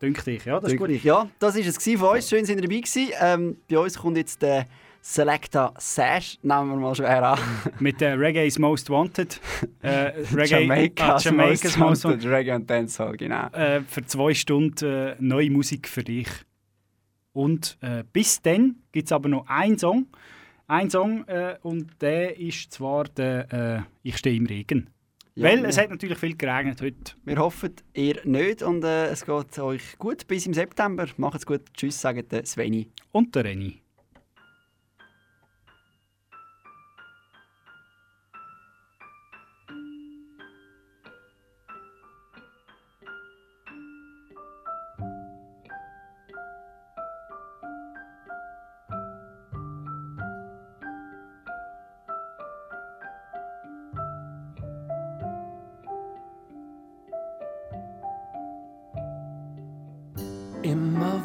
Dünkt 0.00 0.26
dich, 0.26 0.44
ja, 0.44 0.54
das 0.54 0.64
ist 0.64 0.70
Dünkt 0.70 0.80
gut. 0.80 0.90
mich. 0.90 1.04
Ja, 1.04 1.28
das 1.38 1.54
war 1.54 1.62
es 1.62 2.00
von 2.00 2.08
uns. 2.16 2.28
Schön, 2.28 2.44
sind 2.44 2.58
ihr 2.58 2.62
dabei 2.62 2.80
gewesen. 2.80 3.08
Ähm, 3.20 3.56
bei 3.70 3.78
uns 3.78 3.96
kommt 3.96 4.16
jetzt 4.16 4.42
der 4.42 4.66
Selecta 5.04 5.74
Sash, 5.78 6.38
nehmen 6.42 6.70
wir 6.70 6.76
mal 6.76 6.94
schwer 6.94 7.24
an. 7.24 7.38
Mit 7.80 8.00
der 8.00 8.18
Reggae's 8.20 8.56
Most 8.60 8.88
Wanted. 8.88 9.40
Äh, 9.82 9.88
Reggae, 10.32 10.60
Jamaica's, 10.60 11.26
ah, 11.26 11.30
Jamaica's 11.30 11.76
Most 11.76 12.04
Most 12.04 12.04
Wanted. 12.04 12.24
Reggae 12.30 12.54
und 12.54 12.70
Dancehall, 12.70 13.16
genau. 13.16 13.48
Äh, 13.48 13.80
für 13.80 14.06
zwei 14.06 14.32
Stunden 14.32 14.84
äh, 14.84 15.16
neue 15.18 15.50
Musik 15.50 15.88
für 15.88 16.04
dich. 16.04 16.28
Und 17.32 17.78
äh, 17.80 18.04
bis 18.12 18.42
dann 18.42 18.76
gibt 18.92 19.08
es 19.08 19.12
aber 19.12 19.28
noch 19.28 19.44
einen 19.48 19.76
Song. 19.76 20.06
Ein 20.68 20.88
Song 20.88 21.26
äh, 21.26 21.56
und 21.62 22.00
der 22.00 22.38
ist 22.38 22.72
zwar 22.72 23.04
der 23.04 23.52
äh, 23.52 23.80
Ich 24.04 24.18
stehe 24.18 24.36
im 24.36 24.46
Regen. 24.46 24.88
Ja, 25.34 25.48
Weil 25.48 25.62
ja. 25.62 25.68
es 25.68 25.78
hat 25.78 25.90
natürlich 25.90 26.18
viel 26.18 26.36
geregnet 26.36 26.80
heute. 26.80 27.14
Wir 27.24 27.38
hoffen, 27.38 27.74
ihr 27.94 28.20
nicht 28.24 28.62
und 28.62 28.84
äh, 28.84 29.06
es 29.06 29.26
geht 29.26 29.58
euch 29.58 29.98
gut 29.98 30.28
bis 30.28 30.46
im 30.46 30.54
September. 30.54 31.08
Macht's 31.16 31.44
gut. 31.44 31.62
Tschüss, 31.74 32.00
sagt 32.00 32.30
der 32.30 32.46
Sveni. 32.46 32.88
Und 33.10 33.34
der 33.34 33.46
Renny. 33.46 33.81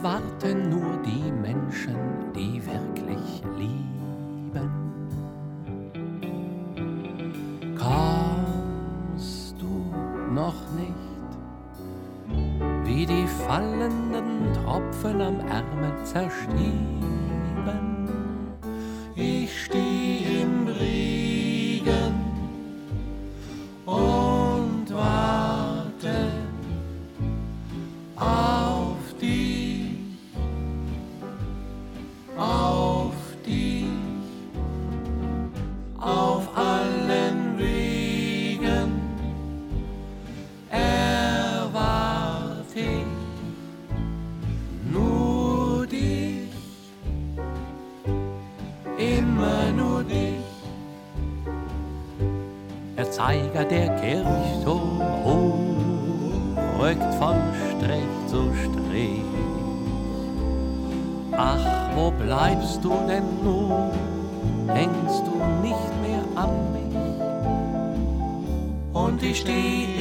Warten 0.08 0.70
nur 0.70 0.98
die 1.06 1.32
Menschen, 1.32 1.98
die 2.34 2.66
wirklich 2.66 3.44
lieben. 3.58 4.72
Kommst 7.86 9.56
du 9.62 9.74
noch 10.34 10.60
nicht, 10.82 11.30
wie 12.86 13.06
die 13.06 13.28
fallenden 13.48 14.54
Tropfen 14.54 15.22
am 15.22 15.40
Ärmel 15.42 15.94
zerstieben? 16.06 18.08
Ich 19.16 19.66
steh 19.66 19.87
Zeiger 53.18 53.66
der 53.66 53.90
Kirchturm 53.96 55.02
hoch 55.24 55.58
rückt 56.80 57.16
von 57.16 57.36
Strich 57.72 58.14
zu 58.28 58.54
Strich. 58.54 59.24
Ach, 61.32 61.66
wo 61.96 62.12
bleibst 62.12 62.84
du 62.84 62.94
denn 63.08 63.24
nun? 63.44 63.90
Hängst 64.68 65.24
du 65.26 65.34
nicht 65.64 65.92
mehr 66.04 66.24
an 66.36 66.52
mich? 66.74 66.96
Und 68.94 69.24
ich 69.24 69.40
steh 69.40 69.97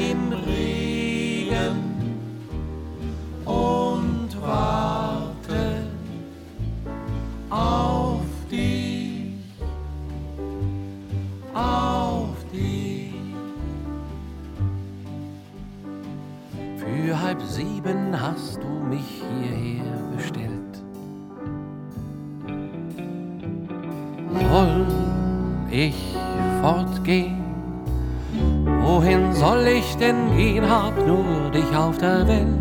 ich 31.70 31.76
auf 31.76 31.98
der 31.98 32.26
Welt. 32.26 32.55